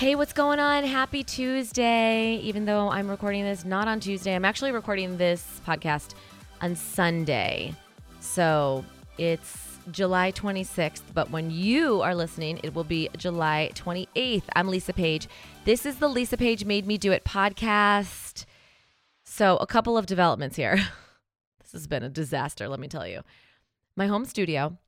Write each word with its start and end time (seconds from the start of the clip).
Hey, 0.00 0.14
what's 0.14 0.32
going 0.32 0.58
on? 0.58 0.84
Happy 0.84 1.22
Tuesday. 1.22 2.36
Even 2.36 2.64
though 2.64 2.88
I'm 2.88 3.10
recording 3.10 3.44
this 3.44 3.66
not 3.66 3.86
on 3.86 4.00
Tuesday, 4.00 4.34
I'm 4.34 4.46
actually 4.46 4.72
recording 4.72 5.18
this 5.18 5.60
podcast 5.66 6.14
on 6.62 6.74
Sunday. 6.74 7.74
So 8.18 8.82
it's 9.18 9.78
July 9.90 10.32
26th, 10.32 11.02
but 11.12 11.30
when 11.30 11.50
you 11.50 12.00
are 12.00 12.14
listening, 12.14 12.60
it 12.62 12.74
will 12.74 12.82
be 12.82 13.10
July 13.18 13.72
28th. 13.74 14.44
I'm 14.56 14.68
Lisa 14.68 14.94
Paige. 14.94 15.28
This 15.66 15.84
is 15.84 15.96
the 15.96 16.08
Lisa 16.08 16.38
Paige 16.38 16.64
Made 16.64 16.86
Me 16.86 16.96
Do 16.96 17.12
It 17.12 17.22
podcast. 17.22 18.46
So, 19.22 19.58
a 19.58 19.66
couple 19.66 19.98
of 19.98 20.06
developments 20.06 20.56
here. 20.56 20.76
this 21.60 21.72
has 21.72 21.86
been 21.86 22.02
a 22.02 22.08
disaster, 22.08 22.70
let 22.70 22.80
me 22.80 22.88
tell 22.88 23.06
you. 23.06 23.20
My 23.96 24.06
home 24.06 24.24
studio 24.24 24.78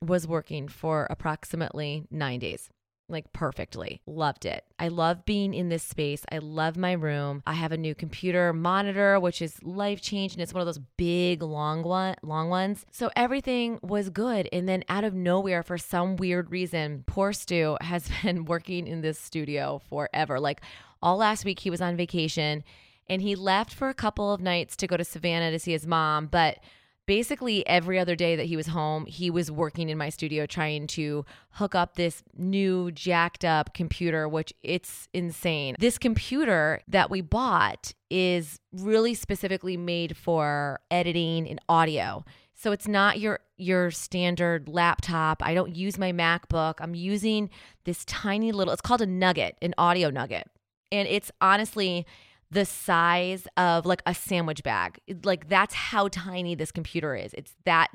was 0.00 0.26
working 0.26 0.66
for 0.66 1.06
approximately 1.10 2.06
nine 2.10 2.38
days 2.38 2.70
like 3.08 3.32
perfectly. 3.32 4.00
Loved 4.06 4.44
it. 4.44 4.64
I 4.78 4.88
love 4.88 5.24
being 5.24 5.54
in 5.54 5.68
this 5.68 5.82
space. 5.82 6.24
I 6.30 6.38
love 6.38 6.76
my 6.76 6.92
room. 6.92 7.42
I 7.46 7.54
have 7.54 7.72
a 7.72 7.76
new 7.76 7.94
computer 7.94 8.52
monitor, 8.52 9.18
which 9.20 9.40
is 9.40 9.62
life 9.62 10.00
changing. 10.00 10.40
It's 10.40 10.52
one 10.52 10.60
of 10.60 10.66
those 10.66 10.80
big, 10.96 11.42
long 11.42 11.82
one, 11.82 12.16
long 12.22 12.48
ones. 12.48 12.84
So 12.90 13.10
everything 13.14 13.78
was 13.82 14.10
good. 14.10 14.48
And 14.52 14.68
then 14.68 14.84
out 14.88 15.04
of 15.04 15.14
nowhere, 15.14 15.62
for 15.62 15.78
some 15.78 16.16
weird 16.16 16.50
reason, 16.50 17.04
poor 17.06 17.32
Stu 17.32 17.76
has 17.80 18.08
been 18.22 18.44
working 18.44 18.86
in 18.86 19.00
this 19.00 19.18
studio 19.18 19.80
forever. 19.88 20.40
Like 20.40 20.60
all 21.02 21.16
last 21.16 21.44
week, 21.44 21.60
he 21.60 21.70
was 21.70 21.80
on 21.80 21.96
vacation 21.96 22.64
and 23.08 23.22
he 23.22 23.36
left 23.36 23.72
for 23.72 23.88
a 23.88 23.94
couple 23.94 24.32
of 24.32 24.40
nights 24.40 24.76
to 24.76 24.86
go 24.86 24.96
to 24.96 25.04
Savannah 25.04 25.50
to 25.50 25.58
see 25.58 25.72
his 25.72 25.86
mom, 25.86 26.26
but 26.26 26.58
basically 27.06 27.66
every 27.66 27.98
other 27.98 28.16
day 28.16 28.36
that 28.36 28.46
he 28.46 28.56
was 28.56 28.68
home, 28.68 29.06
he 29.06 29.30
was 29.30 29.50
working 29.50 29.88
in 29.88 29.96
my 29.96 30.08
studio 30.08 30.46
trying 30.46 30.86
to 30.88 31.24
hook 31.50 31.74
up 31.74 31.94
this 31.94 32.22
new 32.36 32.90
jacked 32.90 33.44
up 33.44 33.72
computer, 33.74 34.28
which 34.28 34.52
it's 34.62 35.08
insane. 35.14 35.76
This 35.78 35.98
computer 35.98 36.80
that 36.88 37.10
we 37.10 37.20
bought 37.20 37.94
is 38.10 38.60
really 38.72 39.14
specifically 39.14 39.76
made 39.76 40.16
for 40.16 40.80
editing 40.90 41.48
and 41.48 41.60
audio. 41.68 42.24
So 42.54 42.72
it's 42.72 42.88
not 42.88 43.20
your 43.20 43.40
your 43.58 43.90
standard 43.90 44.68
laptop. 44.68 45.42
I 45.42 45.54
don't 45.54 45.74
use 45.74 45.98
my 45.98 46.12
MacBook. 46.12 46.74
I'm 46.80 46.94
using 46.94 47.50
this 47.84 48.04
tiny 48.06 48.52
little 48.52 48.72
it's 48.72 48.82
called 48.82 49.02
a 49.02 49.06
nugget, 49.06 49.56
an 49.62 49.74
audio 49.78 50.10
nugget. 50.10 50.50
And 50.90 51.06
it's 51.08 51.30
honestly 51.40 52.06
the 52.50 52.64
size 52.64 53.46
of 53.56 53.86
like 53.86 54.02
a 54.06 54.14
sandwich 54.14 54.62
bag. 54.62 55.00
Like 55.24 55.48
that's 55.48 55.74
how 55.74 56.08
tiny 56.08 56.54
this 56.54 56.72
computer 56.72 57.14
is. 57.14 57.34
It's 57.34 57.54
that 57.64 57.88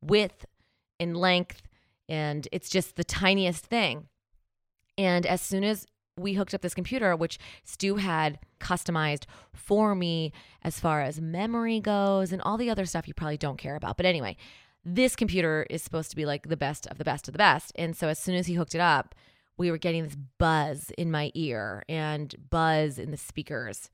width 0.00 0.44
and 1.00 1.16
length, 1.16 1.62
and 2.08 2.46
it's 2.52 2.68
just 2.68 2.96
the 2.96 3.04
tiniest 3.04 3.66
thing. 3.66 4.08
And 4.98 5.26
as 5.26 5.40
soon 5.40 5.64
as 5.64 5.86
we 6.18 6.34
hooked 6.34 6.54
up 6.54 6.62
this 6.62 6.74
computer, 6.74 7.14
which 7.14 7.38
Stu 7.64 7.96
had 7.96 8.38
customized 8.58 9.24
for 9.52 9.94
me 9.94 10.32
as 10.62 10.80
far 10.80 11.02
as 11.02 11.20
memory 11.20 11.80
goes 11.80 12.32
and 12.32 12.40
all 12.40 12.56
the 12.56 12.70
other 12.70 12.86
stuff 12.86 13.06
you 13.06 13.12
probably 13.12 13.36
don't 13.36 13.58
care 13.58 13.76
about. 13.76 13.98
But 13.98 14.06
anyway, 14.06 14.36
this 14.84 15.14
computer 15.14 15.66
is 15.68 15.82
supposed 15.82 16.10
to 16.10 16.16
be 16.16 16.24
like 16.24 16.48
the 16.48 16.56
best 16.56 16.86
of 16.86 16.96
the 16.96 17.04
best 17.04 17.28
of 17.28 17.32
the 17.32 17.38
best. 17.38 17.72
And 17.74 17.94
so 17.94 18.08
as 18.08 18.18
soon 18.18 18.34
as 18.34 18.46
he 18.46 18.54
hooked 18.54 18.74
it 18.74 18.80
up, 18.80 19.14
we 19.58 19.70
were 19.70 19.78
getting 19.78 20.04
this 20.04 20.16
buzz 20.38 20.90
in 20.98 21.10
my 21.10 21.30
ear 21.34 21.84
and 21.88 22.34
buzz 22.50 22.98
in 22.98 23.10
the 23.10 23.16
speakers. 23.16 23.90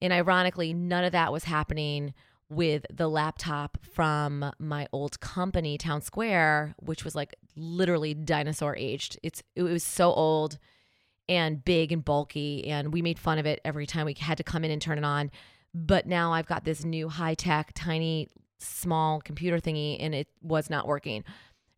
And 0.00 0.12
ironically, 0.12 0.72
none 0.72 1.04
of 1.04 1.12
that 1.12 1.32
was 1.32 1.44
happening 1.44 2.14
with 2.50 2.86
the 2.90 3.08
laptop 3.08 3.78
from 3.92 4.52
my 4.58 4.88
old 4.92 5.20
company, 5.20 5.76
Town 5.76 6.00
Square, 6.00 6.74
which 6.78 7.04
was 7.04 7.14
like 7.14 7.34
literally 7.56 8.14
dinosaur 8.14 8.76
aged. 8.76 9.18
It's 9.22 9.42
it 9.54 9.62
was 9.62 9.84
so 9.84 10.12
old 10.12 10.58
and 11.28 11.62
big 11.62 11.92
and 11.92 12.04
bulky, 12.04 12.66
and 12.68 12.92
we 12.92 13.02
made 13.02 13.18
fun 13.18 13.38
of 13.38 13.46
it 13.46 13.60
every 13.64 13.86
time 13.86 14.06
we 14.06 14.14
had 14.18 14.38
to 14.38 14.44
come 14.44 14.64
in 14.64 14.70
and 14.70 14.80
turn 14.80 14.98
it 14.98 15.04
on. 15.04 15.30
But 15.74 16.06
now 16.06 16.32
I've 16.32 16.46
got 16.46 16.64
this 16.64 16.84
new 16.84 17.08
high 17.08 17.34
tech, 17.34 17.72
tiny, 17.74 18.28
small 18.58 19.20
computer 19.20 19.58
thingy, 19.58 19.98
and 20.00 20.14
it 20.14 20.28
was 20.40 20.70
not 20.70 20.86
working. 20.86 21.24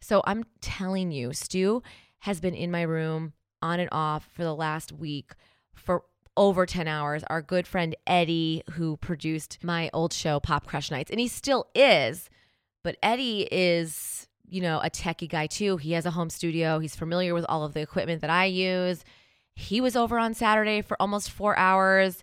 So 0.00 0.22
I'm 0.24 0.44
telling 0.60 1.10
you, 1.10 1.32
Stu 1.32 1.82
has 2.20 2.40
been 2.40 2.54
in 2.54 2.70
my 2.70 2.82
room 2.82 3.32
on 3.62 3.80
and 3.80 3.88
off 3.92 4.28
for 4.32 4.42
the 4.42 4.54
last 4.54 4.92
week 4.92 5.32
for 5.74 6.04
over 6.36 6.66
10 6.66 6.88
hours. 6.88 7.22
Our 7.28 7.42
good 7.42 7.66
friend 7.66 7.94
Eddie, 8.06 8.62
who 8.72 8.96
produced 8.96 9.58
my 9.62 9.90
old 9.92 10.12
show, 10.12 10.40
PopCrush 10.40 10.90
Nights, 10.90 11.10
and 11.10 11.20
he 11.20 11.28
still 11.28 11.66
is, 11.74 12.30
but 12.82 12.96
Eddie 13.02 13.48
is, 13.50 14.26
you 14.48 14.60
know, 14.60 14.80
a 14.82 14.90
techie 14.90 15.28
guy 15.28 15.46
too. 15.46 15.76
He 15.76 15.92
has 15.92 16.06
a 16.06 16.12
home 16.12 16.30
studio, 16.30 16.78
he's 16.78 16.96
familiar 16.96 17.34
with 17.34 17.44
all 17.48 17.64
of 17.64 17.74
the 17.74 17.80
equipment 17.80 18.20
that 18.22 18.30
I 18.30 18.46
use. 18.46 19.04
He 19.54 19.80
was 19.80 19.96
over 19.96 20.18
on 20.18 20.34
Saturday 20.34 20.80
for 20.80 20.96
almost 21.00 21.30
four 21.30 21.56
hours. 21.58 22.22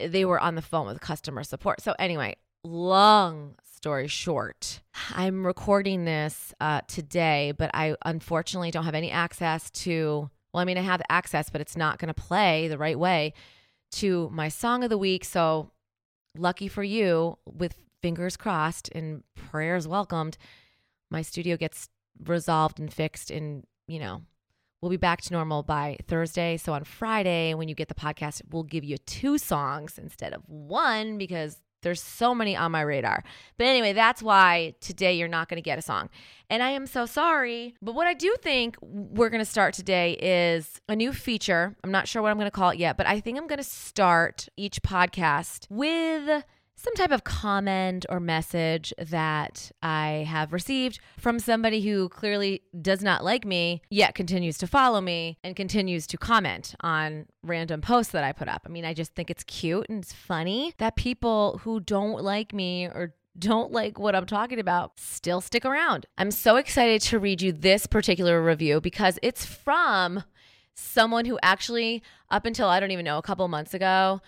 They 0.00 0.24
were 0.24 0.40
on 0.40 0.54
the 0.54 0.62
phone 0.62 0.86
with 0.86 1.00
customer 1.00 1.42
support. 1.42 1.82
So, 1.82 1.94
anyway, 1.98 2.36
long 2.64 3.56
story 3.82 4.06
short, 4.06 4.80
I'm 5.12 5.44
recording 5.44 6.04
this 6.04 6.54
uh, 6.60 6.82
today, 6.86 7.52
but 7.58 7.68
I 7.74 7.96
unfortunately 8.04 8.70
don't 8.70 8.84
have 8.84 8.94
any 8.94 9.10
access 9.10 9.70
to. 9.70 10.30
Well, 10.54 10.60
I 10.60 10.64
mean, 10.64 10.78
I 10.78 10.82
have 10.82 11.02
access, 11.10 11.50
but 11.50 11.60
it's 11.60 11.76
not 11.76 11.98
going 11.98 12.06
to 12.06 12.14
play 12.14 12.68
the 12.68 12.78
right 12.78 12.96
way 12.96 13.34
to 13.94 14.30
my 14.32 14.48
song 14.48 14.84
of 14.84 14.90
the 14.90 14.96
week. 14.96 15.24
So, 15.24 15.72
lucky 16.38 16.68
for 16.68 16.84
you, 16.84 17.38
with 17.44 17.74
fingers 18.00 18.36
crossed 18.36 18.88
and 18.90 19.24
prayers 19.34 19.88
welcomed, 19.88 20.38
my 21.10 21.22
studio 21.22 21.56
gets 21.56 21.88
resolved 22.24 22.78
and 22.78 22.92
fixed. 22.92 23.32
And, 23.32 23.66
you 23.88 23.98
know, 23.98 24.22
we'll 24.80 24.92
be 24.92 24.96
back 24.96 25.22
to 25.22 25.32
normal 25.32 25.64
by 25.64 25.98
Thursday. 26.06 26.56
So, 26.56 26.72
on 26.72 26.84
Friday, 26.84 27.52
when 27.54 27.68
you 27.68 27.74
get 27.74 27.88
the 27.88 27.94
podcast, 27.94 28.42
we'll 28.48 28.62
give 28.62 28.84
you 28.84 28.96
two 28.98 29.38
songs 29.38 29.98
instead 29.98 30.34
of 30.34 30.48
one 30.48 31.18
because 31.18 31.56
there's 31.82 32.02
so 32.02 32.34
many 32.34 32.56
on 32.56 32.72
my 32.72 32.80
radar. 32.80 33.22
But 33.58 33.66
anyway, 33.66 33.92
that's 33.92 34.22
why 34.22 34.74
today 34.80 35.14
you're 35.14 35.28
not 35.28 35.48
going 35.48 35.56
to 35.56 35.62
get 35.62 35.78
a 35.78 35.82
song. 35.82 36.08
And 36.48 36.62
I 36.62 36.70
am 36.70 36.86
so 36.86 37.06
sorry. 37.06 37.74
But 37.82 37.94
what 37.94 38.06
I 38.06 38.14
do 38.14 38.34
think 38.40 38.76
we're 38.80 39.30
going 39.30 39.40
to 39.40 39.50
start 39.50 39.74
today 39.74 40.12
is 40.12 40.80
a 40.88 40.96
new 40.96 41.12
feature. 41.12 41.76
I'm 41.82 41.90
not 41.90 42.08
sure 42.08 42.22
what 42.22 42.30
I'm 42.30 42.36
going 42.36 42.46
to 42.46 42.50
call 42.50 42.70
it 42.70 42.78
yet, 42.78 42.96
but 42.96 43.06
I 43.06 43.20
think 43.20 43.38
I'm 43.38 43.46
going 43.46 43.58
to 43.58 43.64
start 43.64 44.48
each 44.56 44.82
podcast 44.82 45.66
with 45.70 46.44
some 46.76 46.94
type 46.94 47.12
of 47.12 47.22
comment 47.22 48.06
or 48.08 48.18
message 48.18 48.92
that 48.98 49.70
I 49.82 50.26
have 50.28 50.52
received 50.52 50.98
from 51.18 51.38
somebody 51.38 51.80
who 51.82 52.08
clearly 52.08 52.62
does 52.80 53.02
not 53.02 53.22
like 53.22 53.44
me, 53.44 53.82
yet 53.90 54.14
continues 54.14 54.58
to 54.58 54.66
follow 54.66 55.00
me 55.00 55.38
and 55.44 55.54
continues 55.54 56.06
to 56.08 56.16
comment 56.16 56.74
on 56.80 57.26
random 57.42 57.80
posts 57.82 58.12
that 58.12 58.24
I 58.24 58.32
put 58.32 58.48
up. 58.48 58.62
I 58.66 58.68
mean, 58.68 58.84
I 58.84 58.94
just 58.94 59.14
think 59.14 59.30
it's 59.30 59.44
cute 59.44 59.86
and 59.88 60.02
it's 60.02 60.12
funny 60.12 60.74
that 60.78 60.96
people 60.96 61.60
who 61.62 61.78
don't 61.78 62.22
like 62.22 62.52
me 62.52 62.86
or 62.86 63.14
don't 63.38 63.72
like 63.72 63.98
what 63.98 64.14
I'm 64.14 64.26
talking 64.26 64.58
about 64.58 64.98
still 64.98 65.40
stick 65.40 65.64
around. 65.64 66.06
I'm 66.18 66.30
so 66.30 66.56
excited 66.56 67.00
to 67.02 67.18
read 67.18 67.40
you 67.40 67.52
this 67.52 67.86
particular 67.86 68.42
review 68.42 68.80
because 68.80 69.18
it's 69.22 69.44
from 69.44 70.24
someone 70.74 71.24
who 71.26 71.38
actually, 71.42 72.02
up 72.30 72.44
until 72.44 72.68
I 72.68 72.80
don't 72.80 72.90
even 72.90 73.04
know, 73.04 73.18
a 73.18 73.22
couple 73.22 73.46
months 73.48 73.74
ago, 73.74 74.20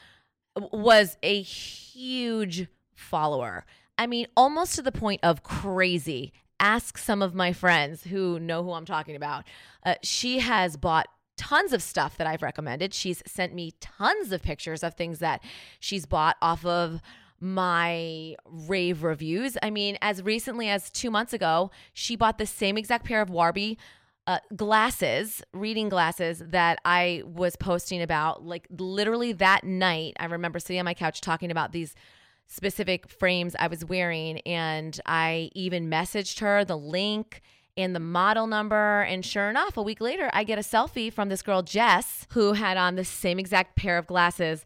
was 0.57 1.17
a 1.23 1.41
huge 1.43 2.67
follower. 2.95 3.65
I 3.99 4.07
mean, 4.07 4.27
almost 4.37 4.75
to 4.77 4.83
the 4.83 4.93
point 4.93 5.21
of 5.23 5.43
crazy. 5.43 6.33
Ask 6.61 6.99
some 6.99 7.21
of 7.21 7.35
my 7.35 7.53
friends 7.53 8.05
who 8.05 8.39
know 8.39 8.63
who 8.63 8.73
I'm 8.73 8.87
talking 8.87 9.17
about. 9.17 9.45
Uh, 9.85 9.95
she 10.03 10.39
has 10.39 10.77
bought 10.77 11.09
tons 11.37 11.73
of 11.73 11.83
stuff 11.83 12.17
that 12.17 12.27
I've 12.27 12.43
recommended. 12.43 12.95
She's 12.95 13.23
sent 13.27 13.55
me 13.55 13.73
tons 13.81 14.33
of 14.33 14.43
pictures 14.43 14.83
of 14.83 14.95
things 14.95 15.19
that 15.19 15.43
she's 15.81 16.07
bought 16.07 16.37
off 16.41 16.65
of 16.65 17.01
my 17.41 18.37
rave 18.47 19.03
reviews. 19.03 19.59
I 19.63 19.71
mean, 19.71 19.99
as 20.01 20.23
recently 20.23 20.69
as 20.69 20.91
two 20.91 21.11
months 21.11 21.33
ago, 21.33 21.71
she 21.93 22.17
bought 22.17 22.39
the 22.39 22.47
same 22.47 22.79
exact 22.79 23.05
pair 23.05 23.21
of 23.21 23.31
Warby 23.31 23.79
uh, 24.27 24.39
glasses, 24.57 25.43
reading 25.53 25.89
glasses 25.89 26.43
that 26.47 26.79
I 26.85 27.23
was 27.27 27.57
posting 27.57 28.03
about. 28.03 28.45
Like 28.45 28.67
literally 28.71 29.33
that 29.35 29.65
night, 29.65 30.15
I 30.19 30.27
remember 30.27 30.59
sitting 30.59 30.79
on 30.79 30.85
my 30.85 30.95
couch 30.95 31.21
talking 31.21 31.51
about 31.51 31.73
these 31.73 31.95
specific 32.47 33.09
frames 33.09 33.55
I 33.59 33.67
was 33.67 33.85
wearing. 33.85 34.39
And 34.41 34.99
I 35.07 35.51
even 35.55 35.91
messaged 35.91 36.41
her 36.41 36.65
the 36.65 36.79
link 36.79 37.43
and 37.77 37.95
the 37.95 38.01
model 38.01 38.47
number. 38.47 39.03
And 39.03 39.25
sure 39.25 39.51
enough, 39.51 39.77
a 39.77 39.83
week 39.83 40.01
later, 40.01 40.31
I 40.33 40.45
get 40.45 40.59
a 40.59 40.63
selfie 40.63 41.13
from 41.13 41.29
this 41.29 41.43
girl, 41.43 41.63
Jess, 41.63 42.27
who 42.33 42.53
had 42.53 42.77
on 42.77 42.95
the 42.95 43.05
same 43.05 43.39
exact 43.39 43.77
pair 43.77 43.99
of 43.99 44.07
glasses 44.07 44.65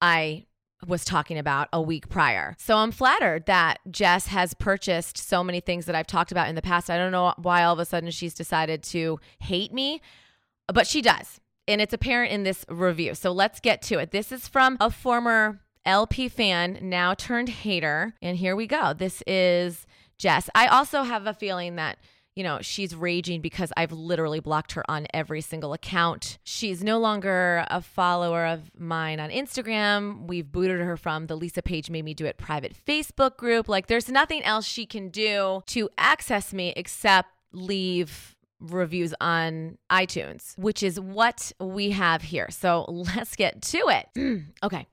I 0.00 0.46
was 0.86 1.04
talking 1.04 1.38
about 1.38 1.68
a 1.72 1.80
week 1.80 2.08
prior. 2.08 2.54
So 2.58 2.76
I'm 2.76 2.92
flattered 2.92 3.46
that 3.46 3.78
Jess 3.90 4.28
has 4.28 4.54
purchased 4.54 5.18
so 5.18 5.42
many 5.44 5.60
things 5.60 5.86
that 5.86 5.94
I've 5.94 6.06
talked 6.06 6.32
about 6.32 6.48
in 6.48 6.54
the 6.54 6.62
past. 6.62 6.90
I 6.90 6.96
don't 6.96 7.12
know 7.12 7.34
why 7.36 7.64
all 7.64 7.72
of 7.72 7.78
a 7.78 7.84
sudden 7.84 8.10
she's 8.10 8.34
decided 8.34 8.82
to 8.84 9.18
hate 9.38 9.72
me, 9.72 10.00
but 10.72 10.86
she 10.86 11.02
does. 11.02 11.40
And 11.66 11.80
it's 11.80 11.94
apparent 11.94 12.32
in 12.32 12.42
this 12.42 12.64
review. 12.68 13.14
So 13.14 13.32
let's 13.32 13.60
get 13.60 13.80
to 13.82 13.98
it. 13.98 14.10
This 14.10 14.32
is 14.32 14.48
from 14.48 14.76
a 14.80 14.90
former 14.90 15.60
LP 15.86 16.28
fan, 16.28 16.78
now 16.82 17.14
turned 17.14 17.48
hater. 17.48 18.14
And 18.22 18.36
here 18.36 18.56
we 18.56 18.66
go. 18.66 18.92
This 18.92 19.22
is 19.26 19.86
Jess. 20.18 20.48
I 20.54 20.66
also 20.66 21.02
have 21.02 21.26
a 21.26 21.34
feeling 21.34 21.76
that 21.76 21.98
you 22.34 22.42
know, 22.42 22.58
she's 22.60 22.94
raging 22.94 23.40
because 23.40 23.72
I've 23.76 23.92
literally 23.92 24.40
blocked 24.40 24.72
her 24.72 24.88
on 24.90 25.06
every 25.14 25.40
single 25.40 25.72
account. 25.72 26.38
She's 26.42 26.82
no 26.82 26.98
longer 26.98 27.64
a 27.70 27.80
follower 27.80 28.46
of 28.46 28.70
mine 28.76 29.20
on 29.20 29.30
Instagram. 29.30 30.26
We've 30.26 30.50
booted 30.50 30.80
her 30.80 30.96
from 30.96 31.26
the 31.26 31.36
Lisa 31.36 31.62
Paige 31.62 31.90
Made 31.90 32.04
Me 32.04 32.14
Do 32.14 32.26
It 32.26 32.36
private 32.36 32.74
Facebook 32.86 33.36
group. 33.36 33.68
Like, 33.68 33.86
there's 33.86 34.08
nothing 34.08 34.42
else 34.42 34.66
she 34.66 34.84
can 34.84 35.10
do 35.10 35.62
to 35.66 35.88
access 35.96 36.52
me 36.52 36.72
except 36.76 37.28
leave 37.52 38.34
reviews 38.60 39.14
on 39.20 39.78
iTunes, 39.90 40.56
which 40.58 40.82
is 40.82 40.98
what 40.98 41.52
we 41.60 41.90
have 41.90 42.22
here. 42.22 42.48
So 42.50 42.84
let's 42.88 43.36
get 43.36 43.62
to 43.62 43.78
it. 43.88 44.42
okay. 44.62 44.86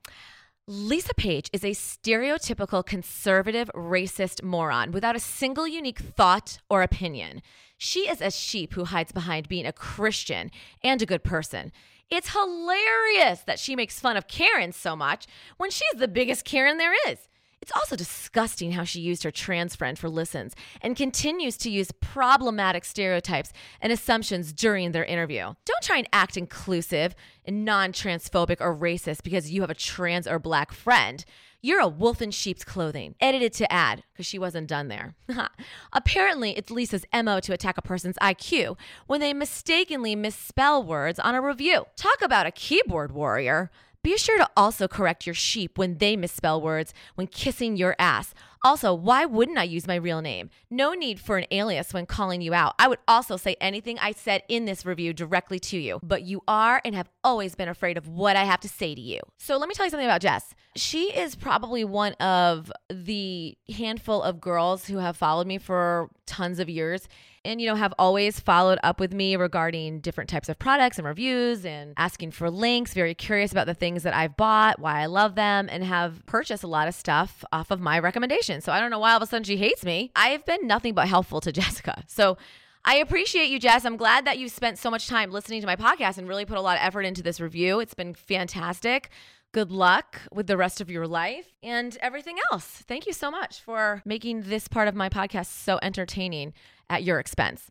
Lisa 0.74 1.12
Paige 1.12 1.50
is 1.52 1.64
a 1.64 1.72
stereotypical 1.72 2.82
conservative 2.82 3.70
racist 3.74 4.42
moron 4.42 4.90
without 4.90 5.14
a 5.14 5.20
single 5.20 5.68
unique 5.68 5.98
thought 5.98 6.60
or 6.70 6.80
opinion. 6.82 7.42
She 7.76 8.08
is 8.08 8.22
a 8.22 8.30
sheep 8.30 8.72
who 8.72 8.86
hides 8.86 9.12
behind 9.12 9.50
being 9.50 9.66
a 9.66 9.72
Christian 9.74 10.50
and 10.82 11.02
a 11.02 11.06
good 11.06 11.22
person. 11.22 11.72
It's 12.08 12.32
hilarious 12.32 13.40
that 13.40 13.58
she 13.58 13.76
makes 13.76 14.00
fun 14.00 14.16
of 14.16 14.28
Karen 14.28 14.72
so 14.72 14.96
much 14.96 15.26
when 15.58 15.70
she's 15.70 15.98
the 15.98 16.08
biggest 16.08 16.46
Karen 16.46 16.78
there 16.78 16.94
is. 17.06 17.28
It's 17.62 17.72
also 17.72 17.94
disgusting 17.94 18.72
how 18.72 18.82
she 18.82 19.00
used 19.00 19.22
her 19.22 19.30
trans 19.30 19.76
friend 19.76 19.96
for 19.96 20.08
listens 20.08 20.54
and 20.80 20.96
continues 20.96 21.56
to 21.58 21.70
use 21.70 21.92
problematic 21.92 22.84
stereotypes 22.84 23.52
and 23.80 23.92
assumptions 23.92 24.52
during 24.52 24.90
their 24.90 25.04
interview. 25.04 25.54
Don't 25.64 25.82
try 25.82 25.98
and 25.98 26.08
act 26.12 26.36
inclusive 26.36 27.14
and 27.44 27.64
non 27.64 27.92
transphobic 27.92 28.56
or 28.60 28.76
racist 28.76 29.22
because 29.22 29.52
you 29.52 29.60
have 29.60 29.70
a 29.70 29.74
trans 29.74 30.26
or 30.26 30.40
black 30.40 30.72
friend. 30.72 31.24
You're 31.64 31.78
a 31.78 31.86
wolf 31.86 32.20
in 32.20 32.32
sheep's 32.32 32.64
clothing. 32.64 33.14
Edited 33.20 33.52
to 33.54 33.72
add, 33.72 34.02
because 34.12 34.26
she 34.26 34.40
wasn't 34.40 34.66
done 34.66 34.88
there. 34.88 35.14
Apparently, 35.92 36.58
it's 36.58 36.72
Lisa's 36.72 37.06
MO 37.14 37.38
to 37.38 37.52
attack 37.52 37.78
a 37.78 37.82
person's 37.82 38.16
IQ 38.16 38.76
when 39.06 39.20
they 39.20 39.32
mistakenly 39.32 40.16
misspell 40.16 40.82
words 40.82 41.20
on 41.20 41.36
a 41.36 41.40
review. 41.40 41.84
Talk 41.94 42.20
about 42.20 42.46
a 42.46 42.50
keyboard 42.50 43.12
warrior. 43.12 43.70
Be 44.02 44.16
sure 44.16 44.36
to 44.38 44.50
also 44.56 44.88
correct 44.88 45.26
your 45.26 45.34
sheep 45.34 45.78
when 45.78 45.98
they 45.98 46.16
misspell 46.16 46.60
words 46.60 46.92
when 47.14 47.28
kissing 47.28 47.76
your 47.76 47.94
ass. 48.00 48.34
Also, 48.64 48.92
why 48.92 49.24
wouldn't 49.24 49.58
I 49.58 49.62
use 49.62 49.86
my 49.86 49.94
real 49.94 50.20
name? 50.20 50.50
No 50.70 50.92
need 50.92 51.20
for 51.20 51.36
an 51.36 51.46
alias 51.52 51.94
when 51.94 52.06
calling 52.06 52.40
you 52.40 52.52
out. 52.52 52.74
I 52.80 52.88
would 52.88 52.98
also 53.06 53.36
say 53.36 53.56
anything 53.60 54.00
I 54.00 54.10
said 54.10 54.42
in 54.48 54.64
this 54.64 54.84
review 54.84 55.12
directly 55.12 55.60
to 55.60 55.78
you, 55.78 56.00
but 56.02 56.22
you 56.22 56.42
are 56.48 56.80
and 56.84 56.96
have 56.96 57.08
always 57.22 57.54
been 57.54 57.68
afraid 57.68 57.96
of 57.96 58.08
what 58.08 58.34
I 58.34 58.42
have 58.42 58.60
to 58.60 58.68
say 58.68 58.92
to 58.92 59.00
you. 59.00 59.20
So 59.38 59.56
let 59.56 59.68
me 59.68 59.74
tell 59.74 59.86
you 59.86 59.90
something 59.90 60.06
about 60.06 60.20
Jess. 60.20 60.52
She 60.74 61.12
is 61.12 61.36
probably 61.36 61.84
one 61.84 62.14
of 62.14 62.72
the 62.90 63.56
handful 63.76 64.20
of 64.22 64.40
girls 64.40 64.86
who 64.86 64.98
have 64.98 65.16
followed 65.16 65.46
me 65.46 65.58
for 65.58 66.10
tons 66.26 66.58
of 66.58 66.68
years 66.68 67.08
and 67.44 67.60
you 67.60 67.66
know 67.66 67.74
have 67.74 67.94
always 67.98 68.38
followed 68.40 68.78
up 68.82 69.00
with 69.00 69.12
me 69.12 69.36
regarding 69.36 70.00
different 70.00 70.30
types 70.30 70.48
of 70.48 70.58
products 70.58 70.98
and 70.98 71.06
reviews 71.06 71.64
and 71.64 71.94
asking 71.96 72.30
for 72.30 72.50
links 72.50 72.94
very 72.94 73.14
curious 73.14 73.52
about 73.52 73.66
the 73.66 73.74
things 73.74 74.02
that 74.02 74.14
i've 74.14 74.36
bought 74.36 74.78
why 74.78 75.00
i 75.00 75.06
love 75.06 75.34
them 75.34 75.68
and 75.70 75.84
have 75.84 76.24
purchased 76.26 76.62
a 76.62 76.68
lot 76.68 76.88
of 76.88 76.94
stuff 76.94 77.44
off 77.52 77.70
of 77.70 77.80
my 77.80 77.98
recommendations 77.98 78.64
so 78.64 78.72
i 78.72 78.80
don't 78.80 78.90
know 78.90 78.98
why 78.98 79.10
all 79.10 79.16
of 79.16 79.22
a 79.22 79.26
sudden 79.26 79.44
she 79.44 79.56
hates 79.56 79.84
me 79.84 80.10
i've 80.16 80.44
been 80.44 80.66
nothing 80.66 80.94
but 80.94 81.08
helpful 81.08 81.40
to 81.40 81.52
jessica 81.62 82.02
so 82.06 82.36
I 82.84 82.96
appreciate 82.96 83.48
you, 83.48 83.60
Jess. 83.60 83.84
I'm 83.84 83.96
glad 83.96 84.24
that 84.24 84.38
you 84.38 84.48
spent 84.48 84.76
so 84.76 84.90
much 84.90 85.06
time 85.06 85.30
listening 85.30 85.60
to 85.60 85.68
my 85.68 85.76
podcast 85.76 86.18
and 86.18 86.28
really 86.28 86.44
put 86.44 86.58
a 86.58 86.60
lot 86.60 86.76
of 86.76 86.82
effort 86.82 87.02
into 87.02 87.22
this 87.22 87.40
review. 87.40 87.78
It's 87.78 87.94
been 87.94 88.12
fantastic. 88.12 89.08
Good 89.52 89.70
luck 89.70 90.22
with 90.32 90.46
the 90.46 90.56
rest 90.56 90.80
of 90.80 90.90
your 90.90 91.06
life 91.06 91.52
and 91.62 91.98
everything 92.00 92.36
else. 92.50 92.64
Thank 92.64 93.06
you 93.06 93.12
so 93.12 93.30
much 93.30 93.60
for 93.60 94.00
making 94.06 94.42
this 94.42 94.66
part 94.66 94.88
of 94.88 94.94
my 94.94 95.10
podcast 95.10 95.46
so 95.46 95.78
entertaining 95.82 96.54
at 96.88 97.02
your 97.02 97.18
expense. 97.18 97.70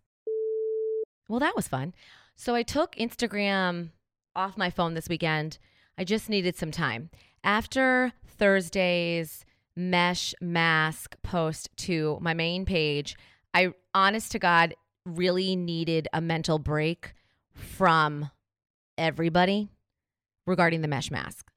Well, 1.28 1.40
that 1.40 1.56
was 1.56 1.68
fun. 1.68 1.96
So 2.36 2.54
I 2.54 2.62
took 2.62 2.96
Instagram 2.98 3.90
off 4.36 4.60
my 4.60 4.70
phone 4.70 4.94
this 4.94 5.10
weekend. 5.10 5.58
I 5.98 6.04
just 6.04 6.30
needed 6.30 6.56
some 6.56 6.70
time. 6.70 7.10
After 7.44 8.12
Thursday's 8.28 9.44
mesh 9.76 10.36
mask 10.40 11.16
post 11.24 11.70
to 11.78 12.20
my 12.22 12.36
main 12.36 12.64
page, 12.64 13.18
I 13.56 13.74
honest 13.96 14.32
to 14.34 14.40
God 14.40 14.76
really 15.04 15.56
needed 15.56 16.08
a 16.14 16.22
mental 16.22 16.60
break 16.60 17.16
from 17.56 18.30
everybody 19.00 19.70
regarding 20.46 20.82
the 20.82 20.88
mesh 20.88 21.10
mask. 21.10 21.51